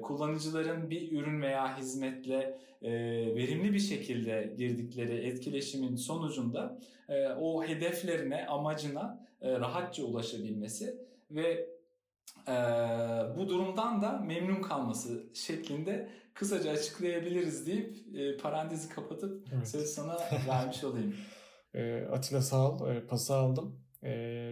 [0.01, 2.59] Kullanıcıların bir ürün veya hizmetle
[3.35, 6.79] verimli bir şekilde girdikleri etkileşimin sonucunda
[7.39, 10.97] o hedeflerine, amacına rahatça ulaşabilmesi
[11.31, 11.69] ve
[13.37, 19.67] bu durumdan da memnun kalması şeklinde kısaca açıklayabiliriz deyip e, parantezi kapatıp evet.
[19.67, 20.17] sözü sana
[20.47, 21.15] vermiş olayım.
[21.73, 22.89] e, Atilla sağ ol.
[22.89, 23.84] E, pası aldım.
[24.05, 24.09] E,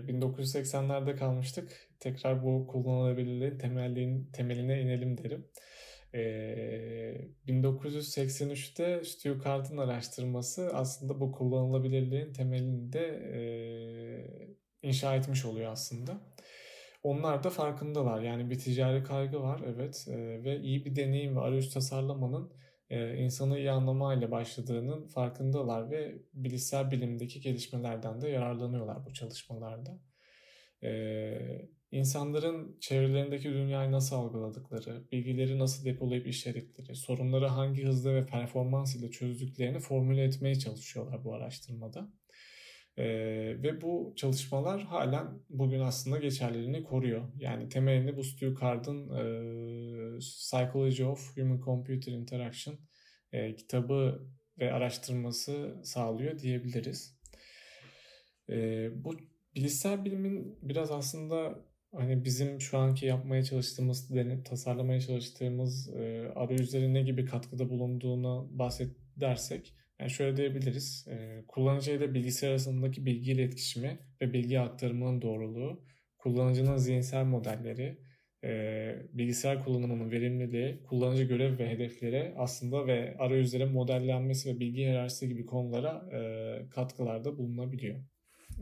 [0.07, 1.89] 1980'lerde kalmıştık.
[1.99, 5.47] Tekrar bu kullanılabilirliğin temelliğin, temeline inelim derim.
[6.13, 6.21] E,
[7.47, 13.41] 1983'te Stuart'ın araştırması aslında bu kullanılabilirliğin temelini de e,
[14.87, 16.21] inşa etmiş oluyor aslında.
[17.03, 18.21] Onlar da farkındalar.
[18.21, 22.53] Yani bir ticari kaygı var evet e, ve iyi bir deneyim ve arayüz tasarlamanın
[23.17, 29.99] insanı iyi anlamayla başladığının farkındalar ve bilişsel bilimdeki gelişmelerden de yararlanıyorlar bu çalışmalarda.
[30.83, 38.95] E, insanların çevrelerindeki dünyayı nasıl algıladıkları, bilgileri nasıl depolayıp işledikleri, sorunları hangi hızda ve performans
[38.95, 42.13] ile çözdüklerini formüle etmeye çalışıyorlar bu araştırmada.
[42.97, 43.05] E,
[43.63, 47.27] ve bu çalışmalar halen bugün aslında geçerliliğini koruyor.
[47.37, 52.79] Yani temelini bu Stu Card'ın e, Psychology of Human Computer Interaction
[53.31, 54.27] e, kitabı
[54.59, 57.19] ve araştırması sağlıyor diyebiliriz.
[58.49, 59.17] E, bu
[59.55, 61.65] bilişsel bilimin biraz aslında
[61.95, 64.11] hani bizim şu anki yapmaya çalıştığımız,
[64.45, 69.73] tasarlamaya çalıştığımız e, arayüzlere gibi katkıda bulunduğunu bahsedersek
[70.03, 71.07] yani şöyle diyebiliriz.
[71.07, 75.85] E, kullanıcı ile bilgisayar arasındaki bilgi iletişimi ve bilgi aktarımının doğruluğu,
[76.17, 77.97] kullanıcının zihinsel modelleri,
[78.43, 78.49] e,
[79.13, 85.45] bilgisayar kullanımının verimliliği, kullanıcı görev ve hedefleri aslında ve arayüzlerin modellenmesi ve bilgi hiyerarşisi gibi
[85.45, 87.99] konulara e, katkılarda bulunabiliyor.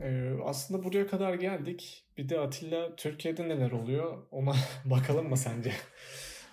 [0.00, 2.06] E, aslında buraya kadar geldik.
[2.16, 5.72] Bir de Atilla Türkiye'de neler oluyor ona bakalım mı sence?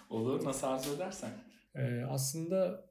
[0.10, 1.32] Olur nasıl arzu edersen.
[1.76, 2.89] E, aslında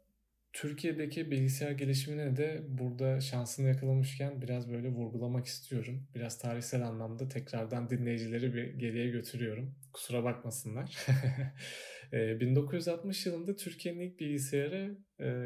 [0.52, 6.08] Türkiye'deki bilgisayar gelişimine de burada şansını yakalamışken biraz böyle vurgulamak istiyorum.
[6.14, 9.74] Biraz tarihsel anlamda tekrardan dinleyicileri bir geriye götürüyorum.
[9.92, 10.96] Kusura bakmasınlar.
[12.12, 14.98] 1960 yılında Türkiye'nin ilk bilgisayarı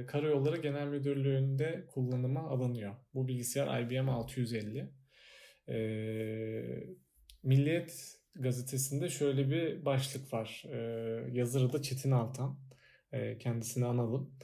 [0.06, 2.96] Karayolları Genel Müdürlüğü'nde kullanıma alınıyor.
[3.14, 4.90] Bu bilgisayar IBM 650.
[5.68, 5.76] E,
[7.42, 10.64] Milliyet gazetesinde şöyle bir başlık var.
[11.32, 12.58] Yazarı da Çetin Altan.
[13.38, 14.34] Kendisini analım.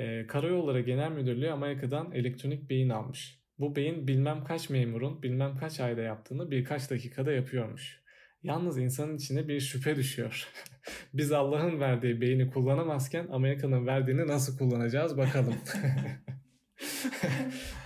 [0.00, 3.40] E, Karayolları Genel Müdürlüğü Amerika'dan elektronik beyin almış.
[3.58, 8.00] Bu beyin bilmem kaç memurun bilmem kaç ayda yaptığını birkaç dakikada yapıyormuş.
[8.42, 10.48] Yalnız insanın içine bir şüphe düşüyor.
[11.14, 15.56] Biz Allah'ın verdiği beyni kullanamazken Amerika'nın verdiğini nasıl kullanacağız bakalım.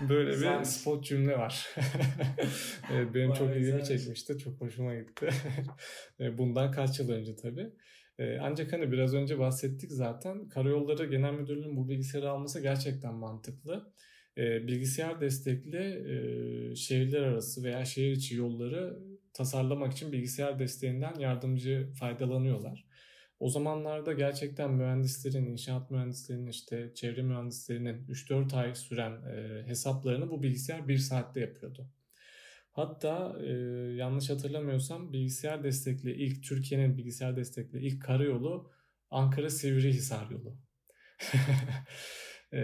[0.08, 1.68] Böyle bir spot cümle var.
[2.90, 4.38] benim Bayağı çok ilgimi çekmişti.
[4.38, 5.28] Çok hoşuma gitti.
[6.20, 7.70] Bundan kaç yıl önce tabii.
[8.40, 10.48] Ancak hani biraz önce bahsettik zaten.
[10.48, 13.92] Karayolları Genel Müdürlüğü'nün bu bilgisayarı alması gerçekten mantıklı.
[14.36, 16.04] bilgisayar destekli
[16.76, 18.98] şehirler arası veya şehir içi yolları
[19.32, 22.86] tasarlamak için bilgisayar desteğinden yardımcı faydalanıyorlar.
[23.40, 29.22] O zamanlarda gerçekten mühendislerin, inşaat mühendislerinin, işte çevre mühendislerinin 3-4 ay süren
[29.66, 31.88] hesaplarını bu bilgisayar 1 saatte yapıyordu.
[32.74, 33.52] Hatta e,
[33.94, 38.70] yanlış hatırlamıyorsam bilgisayar destekli ilk Türkiye'nin bilgisayar destekli ilk karayolu
[39.10, 40.58] Ankara Sivrihisar yolu.
[42.52, 42.62] e,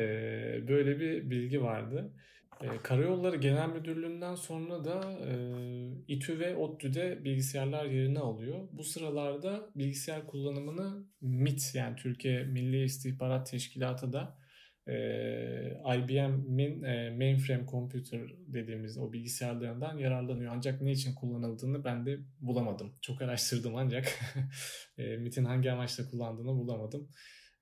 [0.69, 2.15] böyle bir bilgi vardı.
[2.61, 5.35] E, Karayolları Genel Müdürlüğü'nden sonra da e,
[6.09, 8.69] İTÜ ve ODTÜ'de bilgisayarlar yerini alıyor.
[8.73, 14.40] Bu sıralarda bilgisayar kullanımını MIT yani Türkiye Milli İstihbarat Teşkilatı da
[14.91, 20.53] e, IBM'in e, mainframe computer dediğimiz o bilgisayarlarından yararlanıyor.
[20.57, 22.93] Ancak ne için kullanıldığını ben de bulamadım.
[23.01, 24.19] Çok araştırdım ancak
[24.99, 27.09] e, MIT'in hangi amaçla kullandığını bulamadım.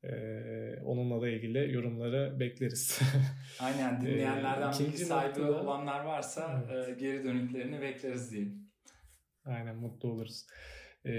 [0.05, 3.01] Ee, onunla da ilgili yorumları bekleriz.
[3.61, 6.89] Aynen dinleyenlerden ee, bilgi sahibi noktada, olanlar varsa evet.
[6.89, 8.70] e, geri dönüklerini bekleriz diyeyim.
[9.45, 10.47] Aynen mutlu oluruz.
[11.05, 11.11] Ee,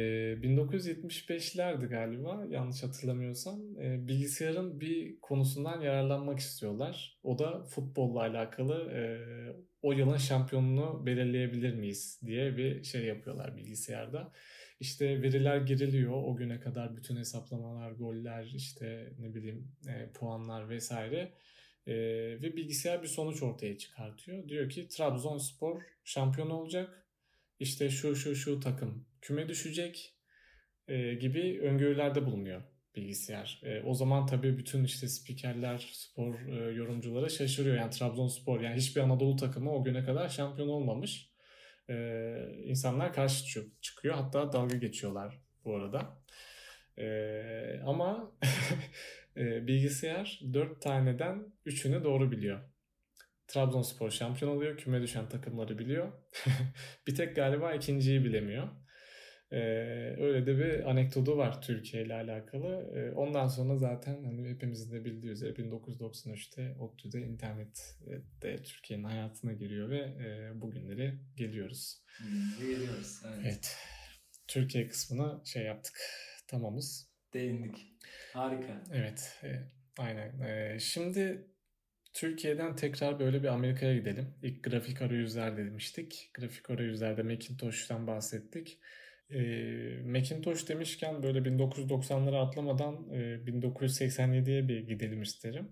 [0.41, 7.19] 1975'lerdi galiba yanlış hatırlamıyorsam ee, bilgisayarın bir konusundan yararlanmak istiyorlar.
[7.23, 9.01] O da futbolla alakalı e,
[9.81, 14.31] o yılın şampiyonunu belirleyebilir miyiz diye bir şey yapıyorlar bilgisayarda.
[14.79, 21.33] İşte veriler giriliyor o güne kadar bütün hesaplamalar, goller, işte ne bileyim e, puanlar vesaire.
[21.87, 21.93] E,
[22.41, 24.49] ve bilgisayar bir sonuç ortaya çıkartıyor.
[24.49, 27.08] Diyor ki Trabzonspor şampiyon olacak.
[27.59, 30.15] İşte şu şu şu takım küme düşecek
[30.87, 32.61] e, gibi öngörülerde bulunuyor
[32.95, 33.61] bilgisayar.
[33.63, 37.75] E, o zaman tabii bütün işte spikerler, spor e, yorumcuları şaşırıyor.
[37.75, 41.29] Yani Trabzonspor yani hiçbir Anadolu takımı o güne kadar şampiyon olmamış.
[41.89, 41.95] E,
[42.63, 43.45] insanlar karşı
[43.81, 44.15] çıkıyor.
[44.15, 46.17] Hatta dalga geçiyorlar bu arada.
[46.97, 48.31] E, ama
[49.37, 52.59] e, bilgisayar dört taneden üçünü doğru biliyor.
[53.49, 54.77] Trabzonspor şampiyon oluyor.
[54.77, 56.11] Küme düşen takımları biliyor.
[57.07, 58.67] bir tek galiba ikinciyi bilemiyor.
[59.51, 59.57] Ee,
[60.19, 62.91] öyle de bir anekdotu var Türkiye ile alakalı.
[62.95, 67.81] Ee, ondan sonra zaten hani hepimizin de bildiği üzere 1993'te ODTÜ'de internette
[68.63, 72.03] Türkiye'nin hayatına giriyor ve e, bugünleri geliyoruz.
[72.59, 73.21] Geliyoruz.
[73.25, 73.41] Evet.
[73.43, 73.77] evet.
[74.47, 75.93] Türkiye kısmına şey yaptık.
[76.47, 77.09] Tamamız.
[77.33, 77.95] Değindik.
[78.33, 78.83] Harika.
[78.93, 79.39] Evet.
[79.43, 79.49] E,
[79.97, 80.39] aynen.
[80.39, 81.47] E, şimdi
[82.13, 84.33] Türkiye'den tekrar böyle bir Amerika'ya gidelim.
[84.43, 86.31] İlk grafik arayüzler demiştik.
[86.33, 88.79] Grafik arayüzlerde Macintosh'tan bahsettik.
[89.29, 89.39] E,
[90.05, 95.71] Macintosh demişken böyle 1990'lara atlamadan e, 1987'ye bir gidelim isterim.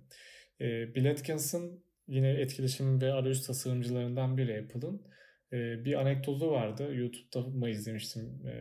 [0.62, 5.08] E, Bill Atkinson yine etkileşim ve arayüz tasarımcılarından biri Apple'ın.
[5.54, 6.96] E, bir anekdotu vardı.
[6.96, 8.54] YouTube'da mı izlemiştim e,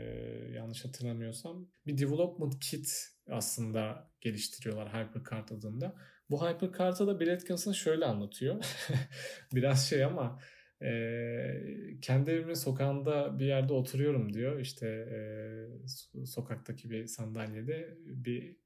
[0.55, 1.69] yanlış hatırlamıyorsam.
[1.87, 2.89] Bir development kit
[3.31, 5.95] aslında geliştiriyorlar HyperCard adında.
[6.31, 8.65] Bu HyperCard'a da Bill Atkinson şöyle anlatıyor.
[9.55, 10.41] Biraz şey ama
[10.83, 14.61] e, kendi evimin sokağında bir yerde oturuyorum diyor.
[14.61, 18.57] İşte e, sokaktaki bir sandalyede bir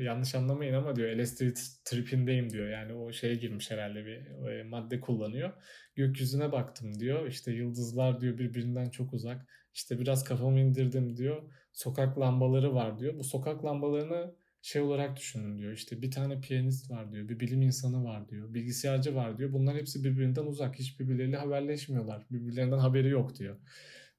[0.00, 1.42] yanlış anlamayın ama diyor LSD
[1.84, 2.68] tripindeyim diyor.
[2.68, 5.52] Yani o şeye girmiş herhalde bir e, madde kullanıyor.
[5.94, 7.26] Gökyüzüne baktım diyor.
[7.26, 9.46] İşte yıldızlar diyor birbirinden çok uzak.
[9.74, 11.42] İşte biraz kafamı indirdim diyor.
[11.72, 13.18] Sokak lambaları var diyor.
[13.18, 15.72] Bu sokak lambalarını şey olarak düşünün diyor.
[15.72, 17.28] İşte bir tane piyanist var diyor.
[17.28, 18.54] Bir bilim insanı var diyor.
[18.54, 19.52] Bilgisayarcı var diyor.
[19.52, 20.78] Bunlar hepsi birbirinden uzak.
[20.78, 22.26] Hiç birbirleriyle haberleşmiyorlar.
[22.30, 23.56] Birbirlerinden haberi yok diyor.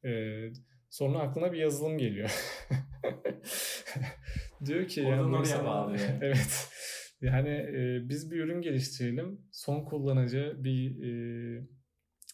[0.05, 0.49] Ee,
[0.89, 2.31] sonra aklına bir yazılım geliyor.
[4.65, 6.09] diyor ki Oradan yani oraya bağlıyor.
[6.21, 6.67] evet.
[7.21, 9.41] Yani e, biz bir ürün geliştirelim.
[9.51, 11.61] Son kullanıcı bir e,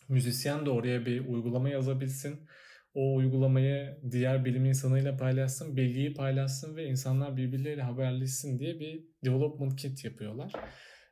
[0.09, 2.47] müzisyen de oraya bir uygulama yazabilsin
[2.95, 9.75] o uygulamayı diğer bilim insanıyla paylaşsın, bilgiyi paylaşsın ve insanlar birbirleriyle haberleşsin diye bir development
[9.75, 10.51] kit yapıyorlar.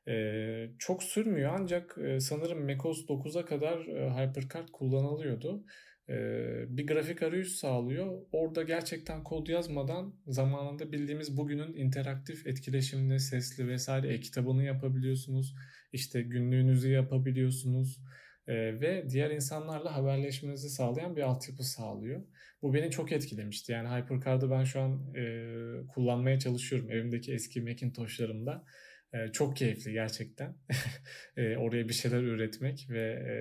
[0.08, 5.66] Ee, çok sürmüyor ancak e, sanırım macOS 9'a kadar e, HyperCard kullanılıyordu.
[6.10, 8.22] Ee, bir grafik arayüz sağlıyor.
[8.32, 15.56] Orada gerçekten kod yazmadan zamanında bildiğimiz bugünün interaktif etkileşimli, sesli vesaire e-kitabını yapabiliyorsunuz.
[15.94, 18.00] İşte günlüğünüzü yapabiliyorsunuz
[18.48, 22.22] e, ve diğer insanlarla haberleşmenizi sağlayan bir altyapı sağlıyor.
[22.62, 23.72] Bu beni çok etkilemişti.
[23.72, 28.66] Yani HyperCard'ı ben şu an e, kullanmaya çalışıyorum evimdeki eski Macintosh'larımda.
[29.14, 30.56] E, çok keyifli gerçekten.
[31.38, 33.36] e, oraya bir şeyler üretmek ve e,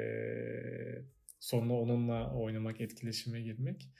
[1.41, 3.91] sonra onunla oynamak, etkileşime girmek.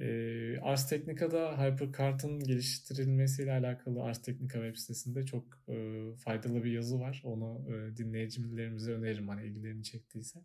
[0.00, 7.00] E, Ars Technica'da HyperCard'ın geliştirilmesiyle alakalı Ars Technica web sitesinde çok e, faydalı bir yazı
[7.00, 7.22] var.
[7.24, 10.38] Onu e, dinleyicilerimize öneririm hani ilgilerini çektiyse.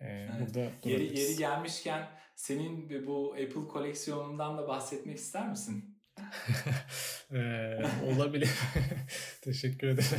[0.00, 0.30] E, evet.
[0.40, 5.95] Burada yeri, yeri gelmişken senin bu Apple koleksiyonundan da bahsetmek ister misin?
[7.32, 7.78] ee,
[8.14, 8.50] olabilir.
[9.42, 10.08] Teşekkür ederim.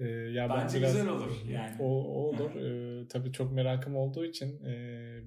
[0.00, 1.76] Ee, ya Bence biraz, güzel olur yani.
[1.78, 2.50] O, o olur.
[2.54, 4.74] ee, tabii çok merakım olduğu için e,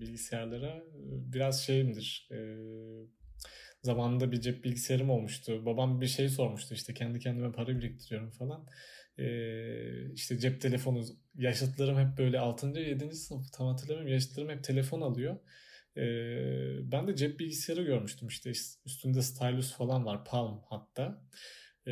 [0.02, 0.84] bilgisayarlara
[1.34, 2.30] biraz şeyimdir.
[2.32, 2.38] E,
[3.82, 5.66] zamanında bir cep bilgisayarım olmuştu.
[5.66, 8.68] Babam bir şey sormuştu işte kendi kendime para biriktiriyorum falan.
[9.20, 11.04] Ee, işte cep telefonu
[11.36, 12.80] yaşıtlarım hep böyle 6.
[12.80, 13.16] 7.
[13.16, 15.38] sınıf tam hatırlamıyorum yaşıtlarım hep telefon alıyor.
[15.98, 18.52] Ee, ben de cep bilgisayarı görmüştüm işte
[18.86, 21.22] üstünde stylus falan var Palm hatta.
[21.88, 21.92] Ee,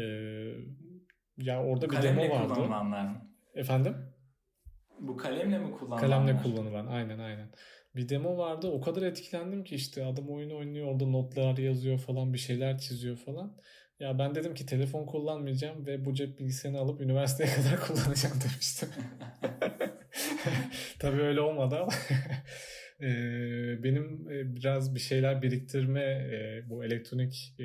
[1.38, 2.54] ya orada bir kalemle demo vardı.
[2.54, 3.08] kullanılanlar?
[3.56, 3.96] Efendim?
[5.00, 6.10] Bu kalemle mi kullanılanlar?
[6.10, 7.52] Kalemle kullanılan aynen aynen.
[7.96, 12.34] Bir demo vardı o kadar etkilendim ki işte adam oyun oynuyor orada notlar yazıyor falan
[12.34, 13.58] bir şeyler çiziyor falan.
[14.00, 18.90] Ya ben dedim ki telefon kullanmayacağım ve bu cep bilgisayarını alıp üniversiteye kadar kullanacağım demiştim.
[21.00, 21.92] Tabii öyle olmadı ama
[23.84, 26.30] benim biraz bir şeyler biriktirme,
[26.70, 27.56] bu elektronik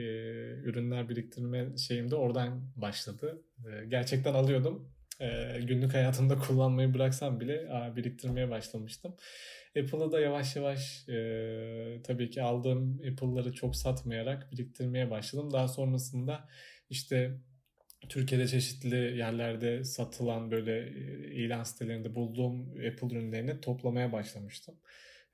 [0.65, 3.43] ürünler biriktirme şeyim de oradan başladı.
[3.89, 4.93] Gerçekten alıyordum.
[5.63, 9.17] Günlük hayatımda kullanmayı bıraksam bile biriktirmeye başlamıştım.
[9.69, 11.05] Apple'ı da yavaş yavaş
[12.05, 15.53] tabii ki aldığım Apple'ları çok satmayarak biriktirmeye başladım.
[15.53, 16.49] Daha sonrasında
[16.91, 17.31] işte
[18.09, 20.89] Türkiye'de çeşitli yerlerde satılan böyle
[21.33, 24.75] ilan sitelerinde bulduğum Apple ürünlerini toplamaya başlamıştım.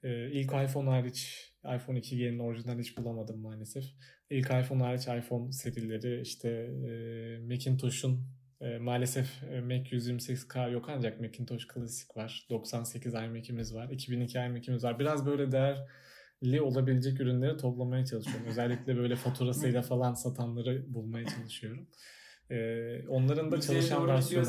[0.04, 3.84] Ee, ilk iPhone hariç iPhone 2G'nin orijinal hiç bulamadım maalesef.
[4.30, 6.48] İlk iPhone hariç iPhone serileri işte
[6.88, 8.26] e, Macintosh'un
[8.60, 12.46] e, maalesef e, Mac 128K yok ancak Macintosh klasik var.
[12.50, 13.90] 98 iMac'imiz var.
[13.90, 14.98] 2002 iMac'imiz var.
[14.98, 15.86] Biraz böyle değer
[16.44, 18.46] li olabilecek ürünleri toplamaya çalışıyorum.
[18.46, 21.88] Özellikle böyle faturasıyla falan satanları bulmaya çalışıyorum.
[22.50, 24.46] Ee, onların da çalışan versiyonu.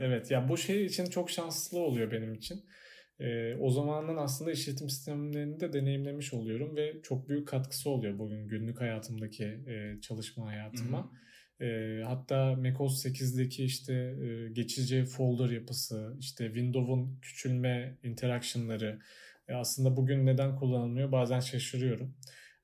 [0.00, 2.64] Evet ya bu şey için çok şanslı oluyor benim için.
[3.20, 8.48] Ee, o zamanın aslında işletim sistemlerini de deneyimlemiş oluyorum ve çok büyük katkısı oluyor bugün
[8.48, 10.98] günlük hayatımdaki e, çalışma hayatıma.
[10.98, 11.22] Hı hı.
[11.62, 18.98] E, hatta macOS 8'deki işte e, geçici folder yapısı, işte Windows'un küçülme interaction'ları
[19.48, 22.14] e, aslında bugün neden kullanılmıyor bazen şaşırıyorum.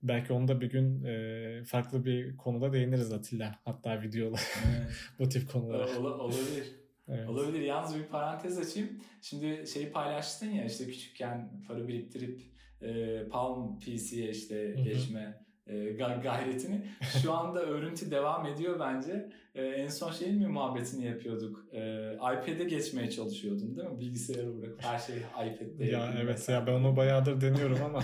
[0.02, 3.58] Belki onu da bir gün e, farklı bir konuda değiniriz Atilla.
[3.64, 4.90] Hatta videolar evet.
[5.18, 5.98] bu tip konulara.
[5.98, 6.87] Ol, olabilir.
[7.08, 7.28] Evet.
[7.28, 7.60] Olabilir.
[7.60, 8.88] Yalnız bir parantez açayım.
[9.22, 12.40] Şimdi şeyi paylaştın ya işte küçükken para biriktirip
[12.82, 15.92] e, Palm PC'ye işte geçme e,
[16.22, 16.86] gayretini.
[17.22, 19.30] Şu anda örüntü devam ediyor bence.
[19.54, 21.64] E, en son şeyin mi muhabbetini yapıyorduk?
[21.72, 24.00] E, iPad'e geçmeye çalışıyordun değil mi?
[24.00, 26.58] Bilgisayarı bırakıp her şey iPad'de Ya evet mesela.
[26.60, 27.98] ya ben onu bayağıdır deniyorum ama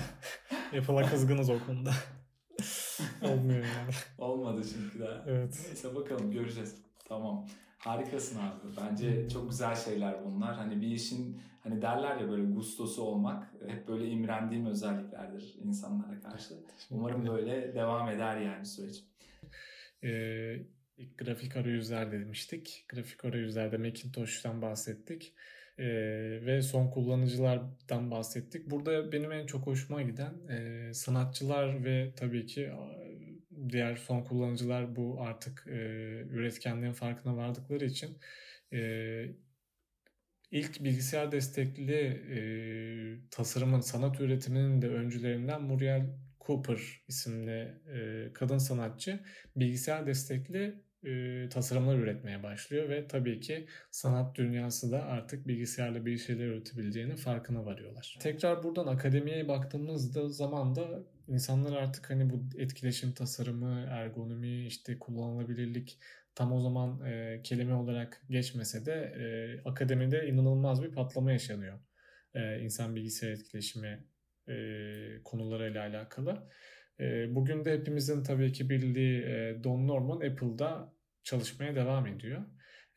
[0.79, 1.91] Apple'a kızgınız o konuda.
[3.23, 3.93] Olmuyor yani.
[4.19, 5.25] Olmadı çünkü daha.
[5.27, 5.65] Evet.
[5.67, 6.75] Neyse bakalım göreceğiz.
[7.09, 7.47] Tamam.
[7.85, 8.77] Harikasın abi.
[8.81, 10.55] Bence çok güzel şeyler bunlar.
[10.55, 16.55] Hani bir işin hani derler ya böyle gustosu olmak hep böyle imrendiğim özelliklerdir insanlara karşı.
[16.91, 19.05] Umarım böyle devam eder yani süreç.
[20.05, 20.57] Ee,
[21.19, 22.87] grafik arayüzler demiştik.
[22.89, 25.35] Grafik arayüzlerde Macintosh'tan bahsettik.
[25.79, 25.85] Ee,
[26.47, 28.71] ve son kullanıcılardan bahsettik.
[28.71, 32.73] Burada benim en çok hoşuma giden e, sanatçılar ve tabii ki
[33.71, 35.73] diğer son kullanıcılar bu artık e,
[36.31, 38.19] üretkenliğin farkına vardıkları için
[38.73, 38.81] e,
[40.51, 42.01] ilk bilgisayar destekli
[42.31, 42.39] e,
[43.31, 46.07] tasarımın, sanat üretiminin de öncülerinden Muriel
[46.47, 49.21] Cooper isimli e, kadın sanatçı
[49.57, 56.19] bilgisayar destekli e, tasarımlar üretmeye başlıyor ve tabii ki sanat dünyası da artık bilgisayarla bir
[56.19, 58.19] şeyler üretebileceğinin farkına varıyorlar.
[58.21, 65.99] Tekrar buradan akademiye baktığımızda zaman da insanlar artık hani bu etkileşim tasarımı, ergonomi, işte kullanılabilirlik
[66.35, 69.25] tam o zaman e, kelime olarak geçmese de e,
[69.69, 71.79] akademide inanılmaz bir patlama yaşanıyor.
[72.35, 74.05] E, insan bilgisayar etkileşimi
[74.49, 74.55] e,
[75.25, 76.49] konularıyla alakalı.
[77.29, 79.23] Bugün de hepimizin tabii ki bildiği
[79.65, 80.94] Don Norman Apple'da
[81.25, 82.45] çalışmaya devam ediyor.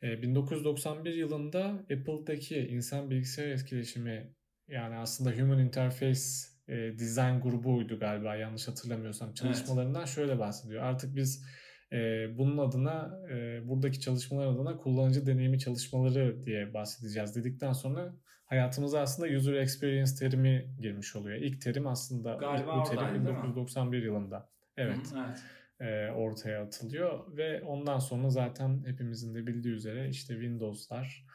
[0.02, 4.34] E, 1991 yılında Apple'daki insan bilgisayar etkileşimi
[4.68, 6.20] yani aslında Human Interface
[6.68, 10.08] Design grubuydu galiba yanlış hatırlamıyorsam çalışmalarından evet.
[10.08, 10.82] şöyle bahsediyor.
[10.82, 11.44] Artık biz
[11.92, 11.98] e,
[12.38, 18.14] bunun adına e, buradaki çalışmalar adına kullanıcı deneyimi çalışmaları diye bahsedeceğiz dedikten sonra
[18.44, 21.36] hayatımıza aslında user experience terimi girmiş oluyor.
[21.36, 24.50] İlk terim aslında Galiba bu terim 1991 yılında.
[24.76, 25.12] Evet.
[25.12, 25.38] Hı, evet.
[25.80, 31.26] E, ortaya atılıyor ve ondan sonra zaten hepimizin de bildiği üzere işte Windows'lar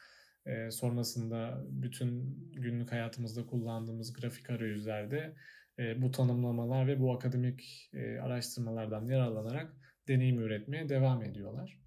[0.45, 5.35] e, sonrasında bütün günlük hayatımızda kullandığımız grafik arayüzlerde
[5.79, 7.91] e, bu tanımlamalar ve bu akademik
[8.21, 9.73] araştırmalardan yararlanarak
[10.07, 11.79] deneyim üretmeye devam ediyorlar.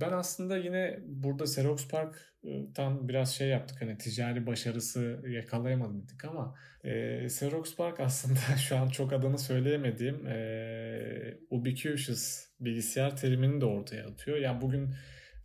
[0.00, 1.88] Ben aslında yine burada Xerox
[2.44, 8.88] Park'tan biraz şey yaptık hani ticari başarısı yakalayamadık ama e, Xerox Park aslında şu an
[8.88, 14.38] çok adını söyleyemediğim e, ubiquitous bilgisayar terimini de ortaya atıyor.
[14.38, 14.90] Yani bugün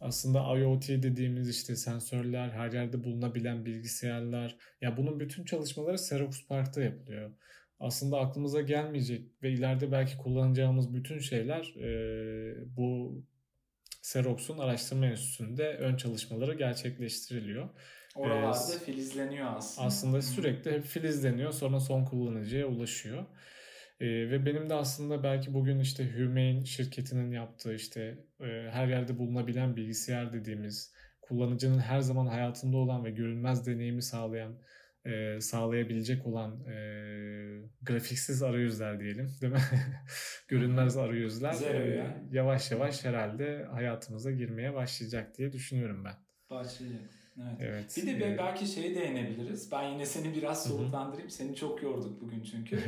[0.01, 6.81] aslında IoT dediğimiz işte sensörler, her yerde bulunabilen bilgisayarlar ya bunun bütün çalışmaları Xerox Park'ta
[6.81, 7.31] yapılıyor
[7.79, 13.21] aslında aklımıza gelmeyecek ve ileride belki kullanacağımız bütün şeyler e, bu
[14.05, 17.69] Xerox'un araştırma enstitüsünde ön çalışmaları gerçekleştiriliyor.
[18.15, 19.87] Oralarda ee, filizleniyor aslında.
[19.87, 23.25] Aslında sürekli hep filizleniyor sonra son kullanıcıya ulaşıyor.
[23.99, 28.01] Ee, ve benim de aslında belki bugün işte Humane şirketinin yaptığı işte
[28.41, 34.55] e, her yerde bulunabilen bilgisayar dediğimiz kullanıcının her zaman hayatında olan ve görünmez deneyimi sağlayan
[35.05, 36.75] e, sağlayabilecek olan e,
[37.81, 39.59] grafiksiz arayüzler diyelim değil mi?
[40.47, 46.15] Görünmez arayüzler e, yavaş yavaş herhalde hayatımıza girmeye başlayacak diye düşünüyorum ben.
[46.49, 47.09] Başlayacak.
[47.37, 47.57] Evet.
[47.59, 47.97] evet.
[47.97, 49.71] Bir de belki şey değinebiliriz.
[49.71, 51.29] Ben yine seni biraz soluklandırayım.
[51.29, 52.79] Seni çok yorduk bugün çünkü.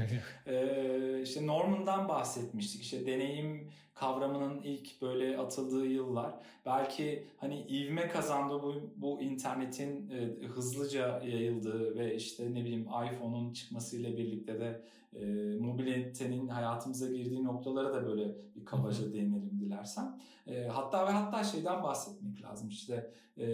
[0.47, 2.81] ee, işte Norman'dan bahsetmiştik.
[2.81, 6.33] İşte deneyim kavramının ilk böyle atıldığı yıllar.
[6.65, 13.53] Belki hani ivme kazandı bu, bu internetin e, hızlıca yayıldığı ve işte ne bileyim iPhone'un
[13.53, 14.81] çıkmasıyla birlikte de
[15.13, 15.25] e,
[15.59, 20.19] mobilitenin hayatımıza girdiği noktalara da böyle bir kabaca değinelim dilersen.
[20.47, 22.69] E, hatta ve hatta şeyden bahsetmek lazım.
[22.69, 23.47] İşte e,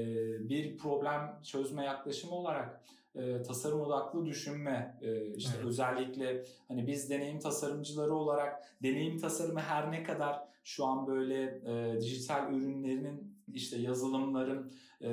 [0.50, 2.84] bir problem çözme yaklaşımı olarak
[3.16, 5.66] e, tasarım odaklı düşünme e, işte evet.
[5.66, 12.02] özellikle hani biz deneyim tasarımcıları olarak deneyim tasarımı her ne kadar şu an böyle e,
[12.02, 14.74] dijital ürünlerinin işte yazılımların
[15.04, 15.10] e,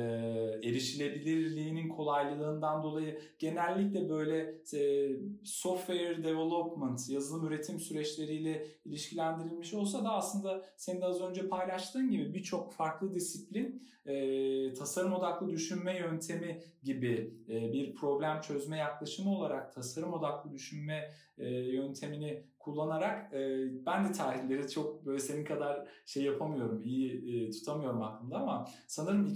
[0.62, 5.10] erişilebilirliğinin kolaylığından dolayı genellikle böyle e,
[5.44, 12.34] software development, yazılım üretim süreçleriyle ilişkilendirilmiş olsa da aslında senin de az önce paylaştığın gibi
[12.34, 19.74] birçok farklı disiplin e, tasarım odaklı düşünme yöntemi gibi e, bir problem çözme yaklaşımı olarak
[19.74, 26.22] tasarım odaklı düşünme e, yöntemini kullanarak e, ben de tarihleri çok böyle senin kadar şey
[26.22, 29.26] yapamıyorum, iyi e, tutamıyorum aklımda ama sanırım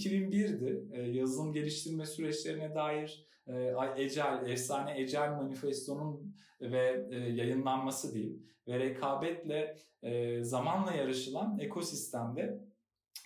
[0.45, 0.84] 2001'di.
[0.92, 8.78] E, yazılım geliştirme süreçlerine dair e, Ecel, efsane Ecel manifestonun ve e, yayınlanması diyeyim ve
[8.78, 12.64] rekabetle e, zamanla yarışılan ekosistemde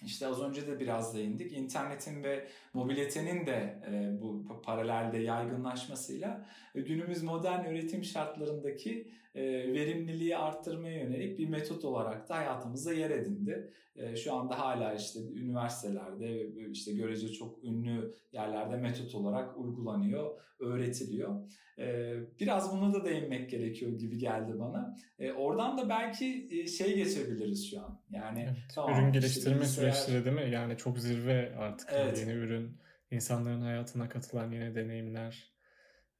[0.04, 1.52] işte az önce de biraz değindik.
[1.52, 10.36] İnternetin ve mobilitenin de e, bu paralelde yaygınlaşmasıyla e, günümüz modern üretim şartlarındaki e, verimliliği
[10.36, 13.72] arttırmaya yönelik bir metot olarak da hayatımıza yer edindi.
[13.96, 21.50] E, şu anda hala işte üniversitelerde işte görece çok ünlü yerlerde metot olarak uygulanıyor, öğretiliyor.
[21.78, 24.96] E, biraz buna da değinmek gerekiyor gibi geldi bana.
[25.18, 28.00] E, oradan da belki e, şey geçebiliriz şu an.
[28.10, 30.50] Yani evet, tamam, ürün geliştirme işte süreçleri değil mi?
[30.50, 32.18] Yani çok zirve artık evet.
[32.18, 32.78] yeni ürün,
[33.10, 35.52] insanların hayatına katılan yeni deneyimler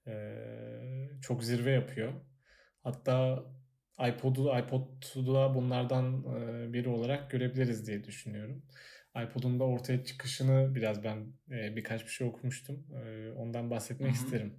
[0.07, 0.13] e,
[1.23, 2.13] çok zirve yapıyor.
[2.89, 3.45] Hatta
[4.09, 6.25] iPod'u iPod'u da bunlardan
[6.73, 8.63] biri olarak görebiliriz diye düşünüyorum.
[9.25, 12.87] iPod'un da ortaya çıkışını biraz ben birkaç bir şey okumuştum.
[13.37, 14.25] Ondan bahsetmek Hı-hı.
[14.25, 14.55] isterim.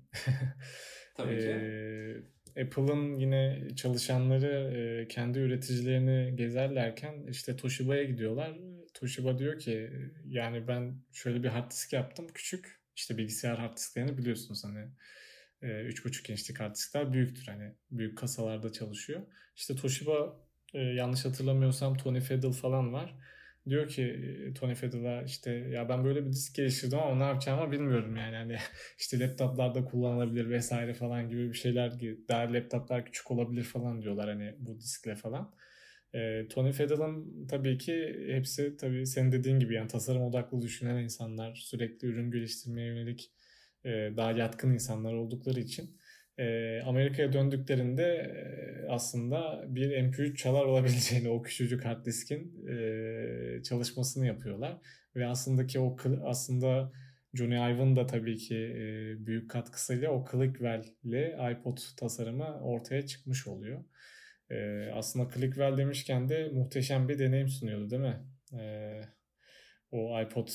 [1.18, 2.24] Tabii ki.
[2.62, 8.60] Apple'ın yine çalışanları kendi üreticilerini gezerlerken işte Toshiba'ya gidiyorlar.
[8.94, 9.90] Toshiba diyor ki
[10.26, 12.80] yani ben şöyle bir hard disk yaptım küçük.
[12.96, 14.86] İşte bilgisayar hard disklerini biliyorsunuz hani
[15.62, 17.46] 3.5 inçlik hard diskler büyüktür.
[17.48, 19.22] Hani büyük kasalarda çalışıyor.
[19.56, 20.40] İşte Toshiba
[20.74, 23.16] yanlış hatırlamıyorsam Tony Fadell falan var.
[23.70, 24.20] Diyor ki
[24.60, 28.36] Tony Fadell'a işte ya ben böyle bir disk geliştirdim ama ne yapacağımı bilmiyorum yani.
[28.36, 28.58] Hani
[28.98, 32.00] işte laptoplarda kullanılabilir vesaire falan gibi bir şeyler
[32.30, 35.56] daha laptoplar küçük olabilir falan diyorlar hani bu diskle falan.
[36.14, 41.56] E, Tony Fadell'ın tabii ki hepsi tabii senin dediğin gibi yani tasarım odaklı düşünen insanlar
[41.56, 43.32] sürekli ürün geliştirmeye yönelik
[43.86, 45.98] e, daha yatkın insanlar oldukları için
[46.38, 48.04] e, Amerika'ya döndüklerinde
[48.86, 54.78] e, aslında bir MP3 çalar olabileceğini o küçücük hard diskin e, çalışmasını yapıyorlar
[55.16, 56.92] ve aslında ki o aslında
[57.34, 63.48] Johnny Ive'ın da tabii ki e, büyük katkısıyla o Clickwell ile iPod tasarımı ortaya çıkmış
[63.48, 63.84] oluyor.
[64.50, 68.20] E, aslında Clickwell demişken de muhteşem bir deneyim sunuyordu değil mi?
[68.60, 69.02] E,
[69.92, 70.48] o iPod.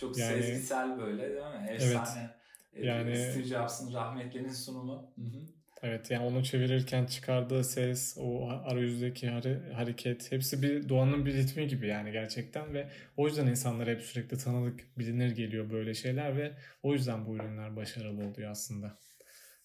[0.00, 1.66] Çok yani, sezgisel böyle değil mi?
[1.68, 1.92] Efsane.
[1.92, 2.37] Evet.
[2.82, 5.12] Yani Steve Jobs'ın rahmetlinin sunumu.
[5.18, 5.46] Hı hı.
[5.82, 9.28] Evet yani onu çevirirken çıkardığı ses, o arayüzdeki
[9.74, 14.38] hareket hepsi bir doğanın bir ritmi gibi yani gerçekten ve o yüzden insanlar hep sürekli
[14.38, 16.52] tanıdık, bilinir geliyor böyle şeyler ve
[16.82, 18.98] o yüzden bu ürünler başarılı oluyor aslında.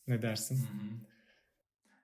[0.08, 0.56] Ne dersin?
[0.58, 1.13] Hı hı.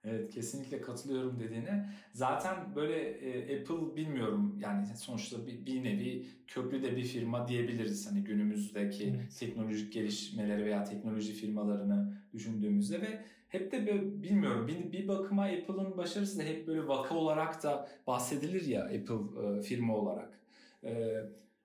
[0.04, 1.90] Evet kesinlikle katılıyorum dediğine.
[2.14, 8.12] Zaten böyle e, Apple bilmiyorum yani sonuçta bir, bir nevi köklü de bir firma diyebiliriz.
[8.12, 9.38] Hani günümüzdeki evet.
[9.40, 15.98] teknolojik gelişmeleri veya teknoloji firmalarını düşündüğümüzde ve hep de böyle bilmiyorum bir, bir bakıma Apple'ın
[15.98, 20.40] başarısı da hep böyle vaka olarak da bahsedilir ya Apple e, firma olarak.
[20.84, 21.16] E,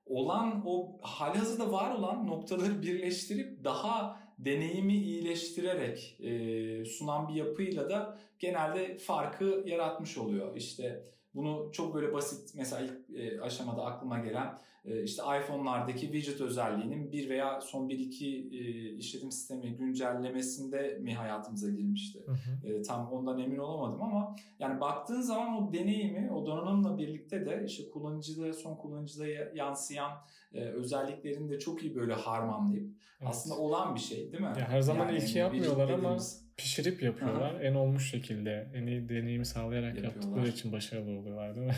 [0.07, 8.19] olan o halihazırda var olan noktaları birleştirip daha deneyimi iyileştirerek e, sunan bir yapıyla da
[8.39, 10.57] genelde farkı yaratmış oluyor.
[10.57, 11.05] İşte
[11.35, 17.13] bunu çok böyle basit mesela ilk e, aşamada aklıma gelen e, işte iPhone'lardaki widget özelliğinin
[17.13, 22.25] bir veya son bir iki e, işletim sistemi güncellemesinde mi hayatımıza girmişti.
[22.27, 22.69] Hı hı.
[22.69, 27.65] E, tam ondan emin olamadım ama yani baktığın zaman o deneyimi o donanımla birlikte de
[27.67, 30.13] işte kullanıcıda son kullanıcıda yansıyan
[30.53, 33.31] e, özelliklerini de çok iyi böyle harmanlayıp evet.
[33.31, 34.53] aslında olan bir şey değil mi?
[34.59, 36.19] Ya her zaman yani, ilki yapmıyorlar ama
[36.57, 37.55] pişirip yapıyorlar.
[37.55, 37.63] Aha.
[37.63, 41.77] En olmuş şekilde en iyi deneyimi sağlayarak yaptıkları için başarılı oluyorlar değil mi?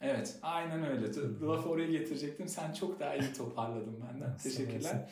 [0.00, 1.06] Evet, aynen öyle.
[1.42, 2.48] Lafı oraya getirecektim.
[2.48, 4.36] Sen çok daha iyi toparladın benden.
[4.42, 5.10] Teşekkürler.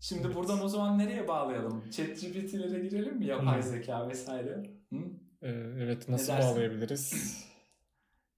[0.00, 1.90] Şimdi buradan o zaman nereye bağlayalım?
[1.90, 3.26] ChatGPT'lere girelim mi?
[3.26, 4.62] Yapay zeka vesaire.
[4.92, 4.96] Hı?
[5.42, 5.48] Ee,
[5.78, 7.12] evet, nasıl bağlayabiliriz?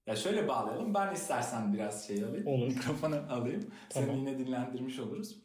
[0.07, 0.93] Ya şöyle bağlayalım.
[0.93, 2.47] Ben istersen biraz şey alayım.
[2.47, 2.67] Olur.
[2.73, 3.71] Mikrofonu alayım.
[3.89, 4.09] Tamam.
[4.09, 5.35] Seni yine dinlendirmiş oluruz.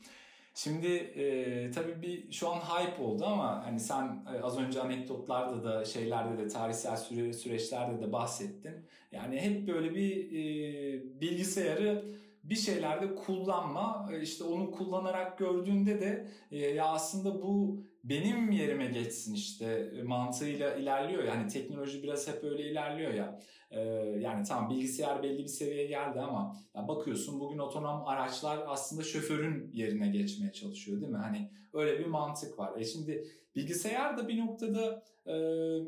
[0.63, 5.65] Şimdi e, tabii bir şu an hype oldu ama hani sen e, az önce anekdotlarda
[5.65, 8.75] da şeylerde de tarihsel süre, süreçlerde de bahsettin.
[9.13, 12.05] Yani hep böyle bir e, bilgisayarı
[12.45, 18.87] bir şeylerde kullanma e, işte onu kullanarak gördüğünde de e, ya aslında bu benim yerime
[18.87, 21.25] geçsin işte mantığıyla ilerliyor.
[21.25, 23.41] Yani teknoloji biraz hep öyle ilerliyor ya.
[23.71, 23.81] Ee,
[24.21, 29.71] yani tamam bilgisayar belli bir seviyeye geldi ama ya bakıyorsun bugün otonom araçlar aslında şoförün
[29.73, 31.19] yerine geçmeye çalışıyor değil mi?
[31.19, 32.79] Hani öyle bir mantık var.
[32.79, 33.25] E şimdi
[33.57, 35.33] bilgisayar da bir noktada e,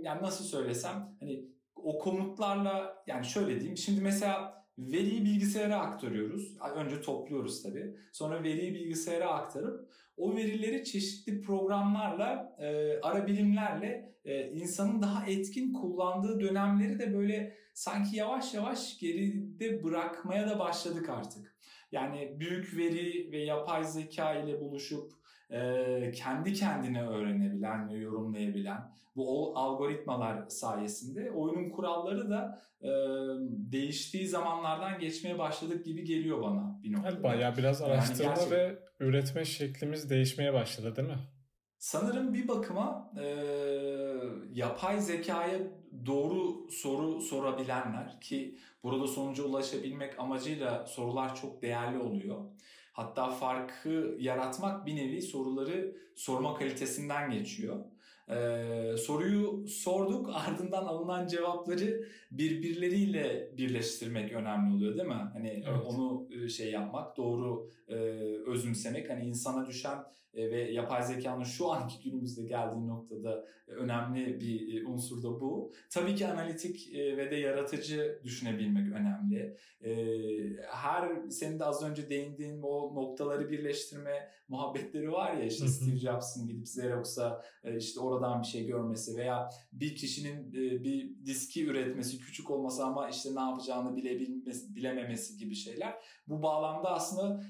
[0.03, 1.45] yani nasıl söylesem hani
[1.77, 3.77] o komutlarla yani şöyle diyeyim.
[3.77, 6.57] Şimdi mesela veriyi bilgisayara aktarıyoruz.
[6.77, 7.97] Önce topluyoruz tabii.
[8.13, 15.73] Sonra veriyi bilgisayara aktarıp o verileri çeşitli programlarla, e, ara bilimlerle e, insanın daha etkin
[15.73, 21.57] kullandığı dönemleri de böyle sanki yavaş yavaş geride bırakmaya da başladık artık.
[21.93, 25.13] Yani büyük veri ve yapay zeka ile buluşup
[25.51, 32.91] e, kendi kendine öğrenebilen ve yorumlayabilen bu algoritmalar sayesinde oyunun kuralları da e,
[33.73, 37.11] değiştiği zamanlardan geçmeye başladık gibi geliyor bana bir noktada.
[37.11, 38.59] Yani bayağı biraz araştırma yani gerçekten...
[38.59, 41.19] ve üretme şeklimiz değişmeye başladı değil mi?
[41.79, 43.27] Sanırım bir bakıma e,
[44.53, 45.59] yapay zekaya
[46.07, 52.45] doğru soru sorabilenler ki burada sonuca ulaşabilmek amacıyla sorular çok değerli oluyor.
[52.93, 57.85] Hatta farkı yaratmak bir nevi soruları sorma kalitesinden geçiyor.
[58.33, 65.31] Ee, soruyu sorduk ardından alınan cevapları birbirleriyle birleştirmek önemli oluyor değil mi?
[65.33, 65.81] Hani evet.
[65.87, 67.95] onu e, şey yapmak, doğru e,
[68.47, 69.99] özümsemek hani insana düşen
[70.35, 75.73] e, ve yapay zekanın şu anki günümüzde geldiği noktada önemli bir unsur da bu.
[75.91, 79.57] Tabii ki analitik ve de yaratıcı düşünebilmek önemli.
[80.71, 86.47] Her senin de az önce değindiğin o noktaları birleştirme muhabbetleri var ya işte Steve Jobs'ın
[86.47, 87.43] gidip Xerox'a
[87.79, 93.35] işte oradan bir şey görmesi veya bir kişinin bir diski üretmesi küçük olması ama işte
[93.35, 95.95] ne yapacağını bilebilmesi, bilememesi gibi şeyler.
[96.27, 97.43] Bu bağlamda aslında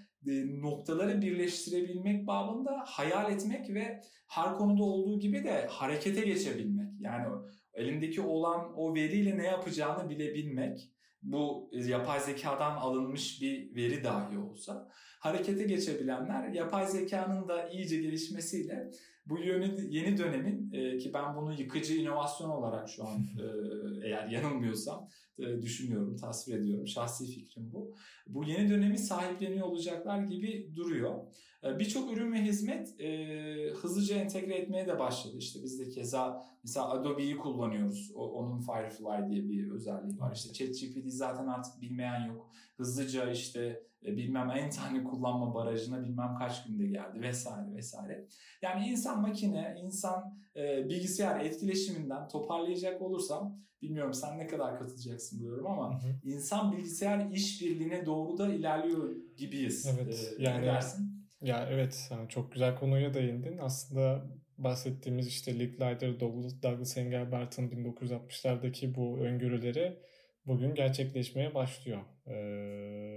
[0.61, 7.01] noktaları birleştirebilmek babında hayal etmek ve her konuda olduğu gibi de harekete geçebilmek.
[7.01, 7.27] Yani
[7.75, 10.93] elindeki olan o veriyle ne yapacağını bilebilmek
[11.23, 14.89] bu yapay zekadan alınmış bir veri dahi olsa
[15.21, 18.91] harekete geçebilenler yapay zekanın da iyice gelişmesiyle
[19.27, 24.29] bu yeni, yeni dönemin e, ki ben bunu yıkıcı inovasyon olarak şu an e, eğer
[24.29, 25.09] yanılmıyorsam
[25.39, 26.87] e, düşünüyorum, tasvir ediyorum.
[26.87, 27.95] Şahsi fikrim bu.
[28.27, 31.19] Bu yeni dönemi sahipleniyor olacaklar gibi duruyor.
[31.65, 35.37] E, Birçok ürün ve hizmet e, hızlıca entegre etmeye de başladı.
[35.39, 38.13] İşte biz de keza mesela Adobe'yi kullanıyoruz.
[38.15, 40.35] O, onun Firefly diye bir özelliği var.
[40.35, 42.51] İşte ChatGPT zaten artık bilmeyen yok.
[42.77, 48.27] Hızlıca işte bilmem en tane kullanma barajına bilmem kaç günde geldi vesaire vesaire.
[48.63, 55.67] Yani insan makine, insan e, bilgisayar etkileşiminden toparlayacak olursam bilmiyorum sen ne kadar katılacaksın buluyorum
[55.67, 56.13] ama hı hı.
[56.23, 59.87] insan bilgisayar işbirliğine doğru da ilerliyor gibiyiz.
[59.95, 60.35] Evet.
[60.39, 61.23] Ee, yani dersin?
[61.41, 63.59] Ya evet çok güzel konuya değindin.
[63.59, 64.25] Aslında
[64.59, 69.99] bahsettiğimiz işte Licklider, Douglas Engelbart'ın 1960'lardaki bu öngörüleri
[70.47, 72.33] bugün gerçekleşmeye başlıyor ee,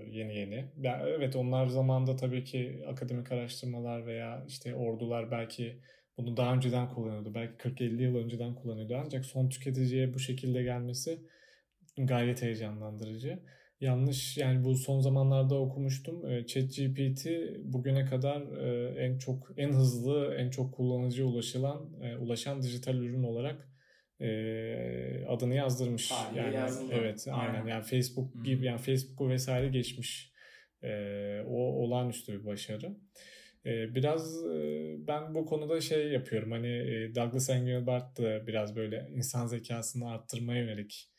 [0.10, 0.66] yeni yeni.
[0.78, 5.82] Ya, evet onlar zamanda tabii ki akademik araştırmalar veya işte ordular belki
[6.18, 7.34] bunu daha önceden kullanıyordu.
[7.34, 9.02] Belki 40-50 yıl önceden kullanıyordu.
[9.06, 11.20] Ancak son tüketiciye bu şekilde gelmesi
[11.98, 13.40] gayet heyecanlandırıcı.
[13.82, 16.46] Yanlış yani bu son zamanlarda okumuştum.
[16.46, 17.28] ChatGPT
[17.64, 18.42] bugüne kadar
[18.98, 21.90] en çok en hızlı, en çok kullanıcı ulaşılan
[22.20, 23.75] ulaşan dijital ürün olarak
[24.20, 26.08] e, adını yazdırmış.
[26.08, 26.94] Tarihe yani yazıldı.
[26.96, 27.54] evet aynen.
[27.54, 27.68] aynen.
[27.68, 28.44] Yani Facebook hmm.
[28.44, 30.32] gibi yani Facebook'u vesaire geçmiş.
[31.46, 32.96] o olağanüstü bir başarı.
[33.66, 34.46] Biraz
[35.08, 36.68] ben bu konuda şey yapıyorum hani
[37.16, 41.12] Douglas Engelbart da biraz böyle insan zekasını arttırmaya yönelik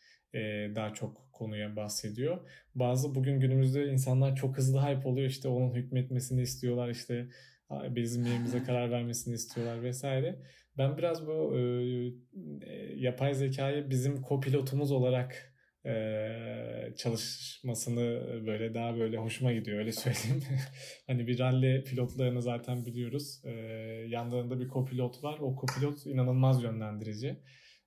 [0.74, 2.50] daha çok konuya bahsediyor.
[2.74, 7.28] Bazı bugün günümüzde insanlar çok hızlı hype oluyor işte onun hükmetmesini istiyorlar işte
[7.70, 10.38] bizim yerimize karar vermesini istiyorlar vesaire.
[10.78, 11.56] Ben biraz bu
[12.96, 20.42] yapay zekayı bizim kopilotumuz olarak e, çalışmasını böyle daha böyle hoşuma gidiyor öyle söyleyeyim.
[21.06, 23.42] hani bir rally pilotlarını zaten biliyoruz.
[23.44, 23.50] E,
[24.08, 25.38] yanlarında bir kopilot var.
[25.40, 27.40] O kopilot inanılmaz yönlendirici.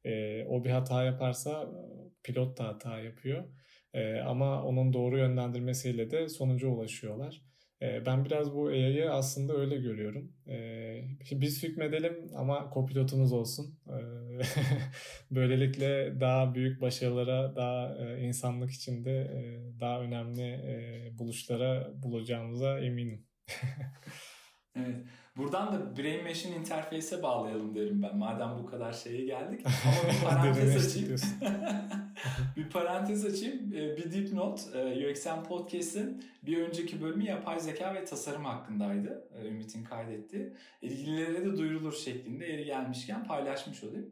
[0.06, 1.70] E, o bir hata yaparsa
[2.24, 3.44] pilot da hata yapıyor.
[3.94, 7.49] E, ama onun doğru yönlendirmesiyle de sonuca ulaşıyorlar.
[7.82, 10.34] Ben biraz bu AI'yı aslında öyle görüyorum.
[11.32, 13.80] Biz hükmedelim ama kopilotumuz olsun.
[15.32, 19.32] Böylelikle daha büyük başarılara, daha insanlık içinde
[19.80, 20.60] daha önemli
[21.20, 23.26] buluşlara bulacağımıza eminim.
[24.76, 25.06] Evet.
[25.38, 28.18] Buradan da Brain Machine interface'e bağlayalım derim ben.
[28.18, 29.66] Madem bu kadar şeye geldik.
[29.86, 31.20] Ama bir parantez açayım.
[32.58, 33.72] bir parantez açayım.
[33.72, 34.60] Bir dipnot.
[34.76, 39.28] Ee, UXM Podcast'in bir önceki bölümü yapay zeka ve tasarım hakkındaydı.
[39.36, 40.54] Ee, Ümit'in kaydetti.
[40.82, 44.10] İlgililere de duyurulur şeklinde yeri gelmişken paylaşmış olayım.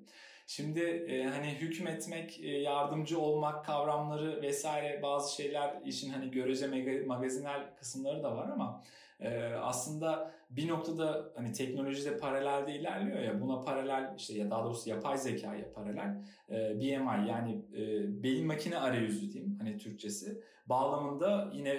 [0.47, 6.67] Şimdi e, hani hükmetmek, e, yardımcı olmak kavramları vesaire bazı şeyler işin hani görece
[7.05, 8.83] magazinel kısımları da var ama
[9.19, 14.89] e, aslında bir noktada hani teknolojide paralelde ilerliyor ya buna paralel işte ya daha doğrusu
[14.89, 21.73] yapay zekaya paralel e, BMI yani e, beyin makine arayüzü diyeyim hani Türkçesi bağlamında yine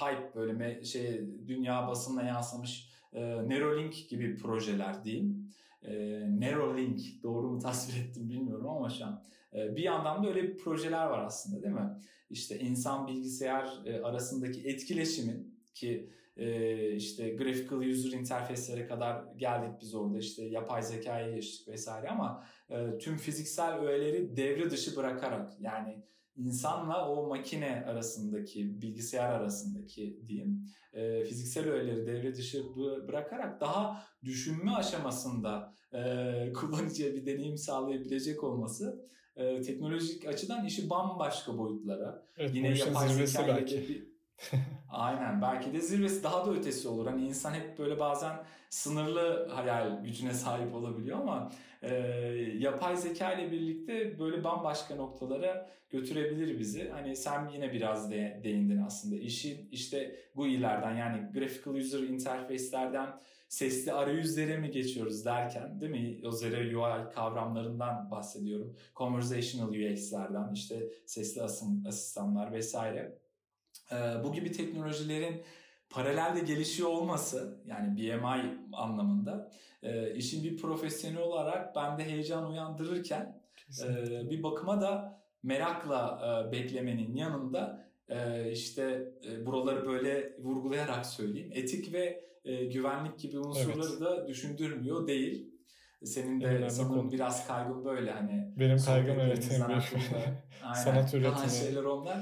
[0.00, 5.50] hype böyle me, şey dünya basınına yansımış e, Neuralink gibi projeler diyeyim.
[5.82, 5.92] E,
[6.40, 9.22] Neuralink doğru mu tasvir ettim bilmiyorum ama şu an
[9.54, 11.90] e, bir yandan da öyle projeler var aslında değil mi?
[12.30, 19.94] İşte insan bilgisayar e, arasındaki etkileşimin ki e, işte graphical user interface'lere kadar geldik biz
[19.94, 26.04] orada işte yapay zekaya geçtik vesaire ama e, tüm fiziksel öğeleri devre dışı bırakarak yani
[26.36, 32.64] insanla o makine arasındaki bilgisayar arasındaki diyeyim e, fiziksel öğeleri devre dışı
[33.08, 39.04] bırakarak daha düşünme aşamasında e, kullanıcıya bir deneyim sağlayabilecek olması
[39.36, 42.26] e, teknolojik açıdan işi bambaşka boyutlara.
[42.36, 43.88] Evet, Yine yapay zeka belki.
[43.88, 44.14] Bir,
[44.94, 47.06] Aynen belki de zirvesi daha da ötesi olur.
[47.06, 48.36] Hani insan hep böyle bazen
[48.70, 51.52] sınırlı hayal gücüne sahip olabiliyor ama
[51.82, 51.94] e,
[52.58, 56.88] yapay zeka ile birlikte böyle bambaşka noktalara götürebilir bizi.
[56.88, 59.16] Hani sen yine biraz de, değindin aslında.
[59.16, 63.08] İşi işte GUI'lerden yani Graphical User Interface'lerden
[63.48, 66.28] sesli arayüzlere mi geçiyoruz derken değil mi?
[66.28, 68.76] O Zero UI kavramlarından bahsediyorum.
[68.96, 71.42] Conversational UX'lerden işte sesli
[71.88, 73.18] asistanlar vesaire
[74.24, 75.42] bu gibi teknolojilerin
[75.90, 79.50] paralelde gelişiyor olması yani BMI anlamında
[79.82, 83.42] e, işin bir profesyonel olarak bende heyecan uyandırırken
[83.84, 87.84] e, bir bakıma da merakla e, beklemenin yanında
[88.52, 89.12] işte
[89.46, 94.00] buraları böyle vurgulayarak söyleyeyim etik ve güvenlik gibi unsurları evet.
[94.00, 95.50] da düşündürmüyor değil.
[96.04, 97.12] Senin de Önemli sanırım konu.
[97.12, 98.52] biraz kaygın böyle hani.
[98.56, 99.50] Benim kaygım evet.
[99.68, 99.82] Büyük.
[100.74, 101.50] Sanat üretimi.
[101.50, 102.16] şeyler onlar.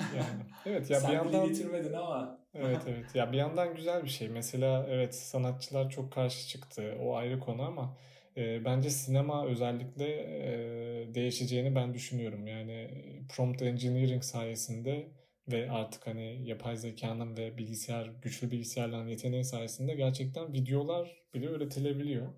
[0.00, 2.40] Yani, evet ya Sen bir yandan getirmedin ama.
[2.54, 3.14] evet evet.
[3.14, 4.28] Ya bir yandan güzel bir şey.
[4.28, 6.96] Mesela evet sanatçılar çok karşı çıktı.
[7.02, 7.96] O ayrı konu ama
[8.36, 12.46] e, bence sinema özellikle e, değişeceğini ben düşünüyorum.
[12.46, 12.90] Yani
[13.36, 15.08] prompt engineering sayesinde
[15.52, 22.28] ve artık hani yapay zekanın ve bilgisayar güçlü bilgisayarların yeteneği sayesinde gerçekten videolar bile üretilebiliyor.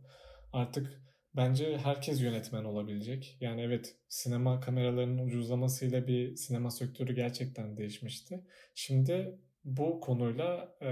[0.53, 1.03] Artık
[1.37, 3.37] Bence herkes yönetmen olabilecek.
[3.41, 8.45] Yani evet sinema kameralarının ucuzlamasıyla bir sinema sektörü gerçekten değişmişti.
[8.75, 10.89] Şimdi bu konuyla e,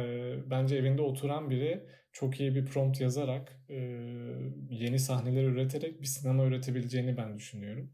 [0.51, 3.77] bence evinde oturan biri çok iyi bir prompt yazarak e,
[4.71, 7.93] yeni sahneler üreterek bir sinema üretebileceğini ben düşünüyorum.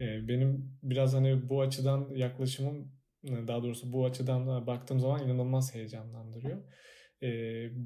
[0.00, 2.92] E, benim biraz hani bu açıdan yaklaşımım
[3.24, 6.62] daha doğrusu bu açıdan baktığım zaman inanılmaz heyecanlandırıyor.
[7.22, 7.28] E,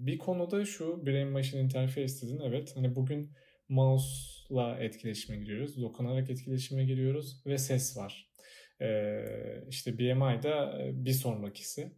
[0.06, 3.32] bir konuda şu Brain Machine Interface dedin evet hani bugün
[3.72, 5.82] mouse'la etkileşime giriyoruz.
[5.82, 8.32] Dokunarak etkileşime giriyoruz ve ses var.
[8.80, 9.24] Ee,
[9.68, 11.92] işte BMI'da e, bir sonrakisi.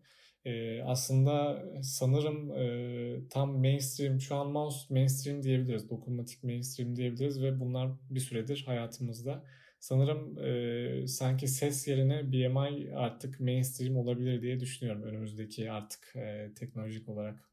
[0.44, 5.90] Ee, aslında sanırım e, tam mainstream, şu an mouse mainstream diyebiliriz.
[5.90, 9.44] Dokunmatik mainstream diyebiliriz ve bunlar bir süredir hayatımızda.
[9.80, 17.08] Sanırım e, sanki ses yerine BMI artık mainstream olabilir diye düşünüyorum önümüzdeki artık e, teknolojik
[17.08, 17.50] olarak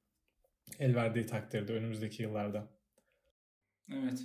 [0.80, 2.81] el verdiği takdirde önümüzdeki yıllarda.
[3.94, 4.20] Evet.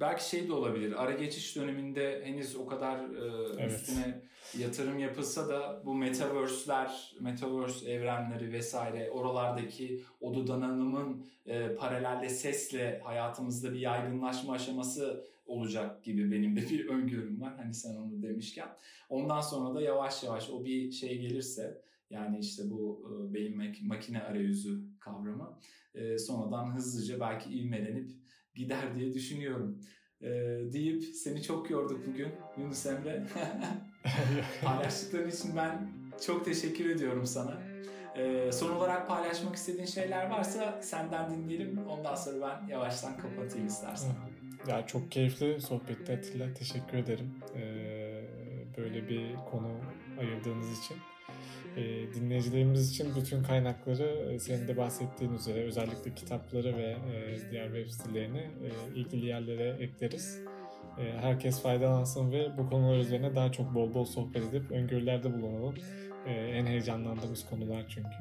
[0.00, 1.02] Belki şey de olabilir.
[1.02, 3.72] Ara geçiş döneminde henüz o kadar e, evet.
[3.72, 4.20] üstüne
[4.58, 13.72] yatırım yapılsa da bu metaverse'ler, metaverse evrenleri vesaire oralardaki o donanımın e, paralelde sesle hayatımızda
[13.72, 17.56] bir yaygınlaşma aşaması olacak gibi benim de bir öngörüm var.
[17.56, 18.68] Hani sen onu demişken.
[19.08, 24.22] Ondan sonra da yavaş yavaş o bir şey gelirse yani işte bu e, beyin makine
[24.22, 25.58] arayüzü kavramı
[25.94, 28.10] e, sonradan hızlıca belki ivmelenip
[28.58, 29.80] gider diye düşünüyorum.
[30.22, 30.28] Ee,
[30.72, 32.28] deyip seni çok yorduk bugün
[32.58, 33.26] Yunus Emre.
[34.64, 35.88] Paylaştıkların için ben
[36.26, 37.62] çok teşekkür ediyorum sana.
[38.16, 41.78] Ee, son olarak paylaşmak istediğin şeyler varsa senden dinleyelim.
[41.88, 44.12] Ondan sonra ben yavaştan kapatayım istersen.
[44.68, 46.54] Ya çok keyifli sohbetti Atilla.
[46.54, 47.34] Teşekkür ederim.
[47.56, 48.24] Ee,
[48.76, 49.80] böyle bir konu
[50.20, 50.96] ayırdığınız için.
[51.76, 57.66] E, dinleyicilerimiz için bütün kaynakları e, senin de bahsettiğin üzere özellikle kitapları ve e, diğer
[57.66, 60.40] web sitelerini e, ilgili yerlere ekleriz.
[60.98, 65.74] E, herkes faydalansın ve bu konular üzerine daha çok bol bol sohbet edip öngörülerde bulunalım.
[66.26, 68.16] E, en heyecanlandığımız konular çünkü.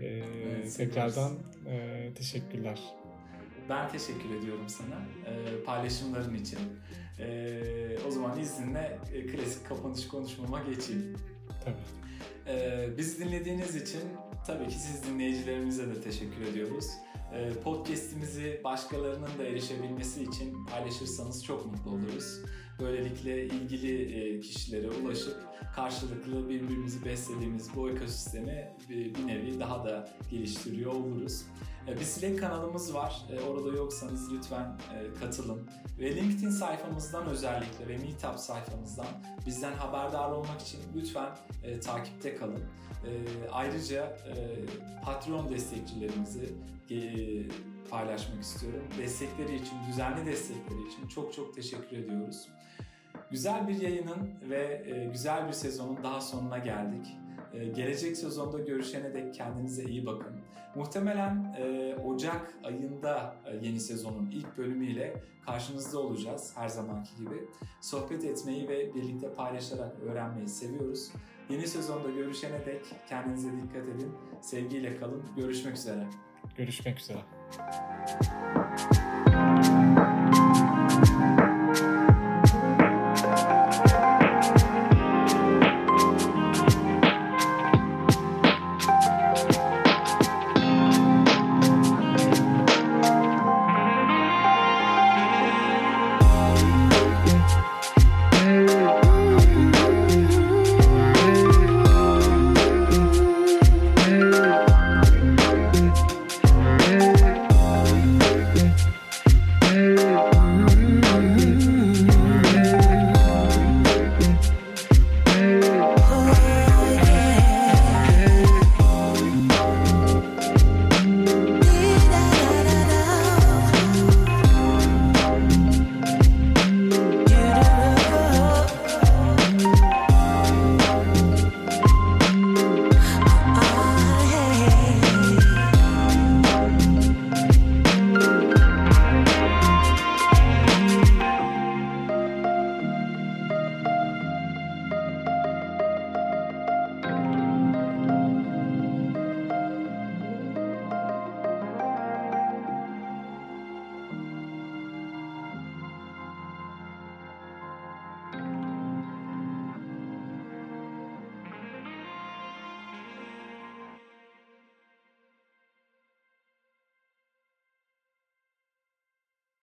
[0.00, 1.32] Ee, evet, tekrardan
[1.66, 2.80] e, teşekkürler.
[3.68, 6.58] Ben teşekkür ediyorum sana e, paylaşımların için.
[7.18, 11.16] E, o zaman izninle e, klasik kapanış konuşmama geçeyim.
[11.64, 11.76] Tabii.
[12.46, 14.00] E, bizi dinlediğiniz için
[14.46, 16.86] tabii ki siz dinleyicilerimize de teşekkür ediyoruz.
[17.34, 22.40] E, podcast'imizi başkalarının da erişebilmesi için paylaşırsanız çok mutlu oluruz.
[22.80, 25.36] Böylelikle ilgili e, kişilere ulaşıp
[25.76, 31.42] karşılıklı birbirimizi beslediğimiz bu ekosistemi bir nevi daha da geliştiriyor oluruz.
[31.88, 33.22] E, bir Slack kanalımız var.
[33.32, 34.78] E, orada yoksanız lütfen
[35.20, 35.68] katılın.
[35.98, 39.06] Ve LinkedIn sayfamızdan özellikle ve Meetup sayfamızdan
[39.46, 41.36] bizden haberdar olmak için lütfen
[41.84, 42.62] takipte kalın.
[43.52, 44.16] Ayrıca
[45.04, 46.54] Patreon destekçilerimizi
[47.90, 48.82] paylaşmak istiyorum.
[48.98, 52.48] Destekleri için, düzenli destekleri için çok çok teşekkür ediyoruz.
[53.30, 57.06] Güzel bir yayının ve e, güzel bir sezonun daha sonuna geldik.
[57.54, 60.40] E, gelecek sezonda görüşene dek kendinize iyi bakın.
[60.74, 67.48] Muhtemelen e, Ocak ayında yeni sezonun ilk bölümüyle karşınızda olacağız her zamanki gibi.
[67.80, 71.12] Sohbet etmeyi ve birlikte paylaşarak öğrenmeyi seviyoruz.
[71.50, 74.12] Yeni sezonda görüşene dek kendinize dikkat edin.
[74.40, 75.22] Sevgiyle kalın.
[75.36, 76.06] Görüşmek üzere.
[76.56, 77.20] Görüşmek üzere.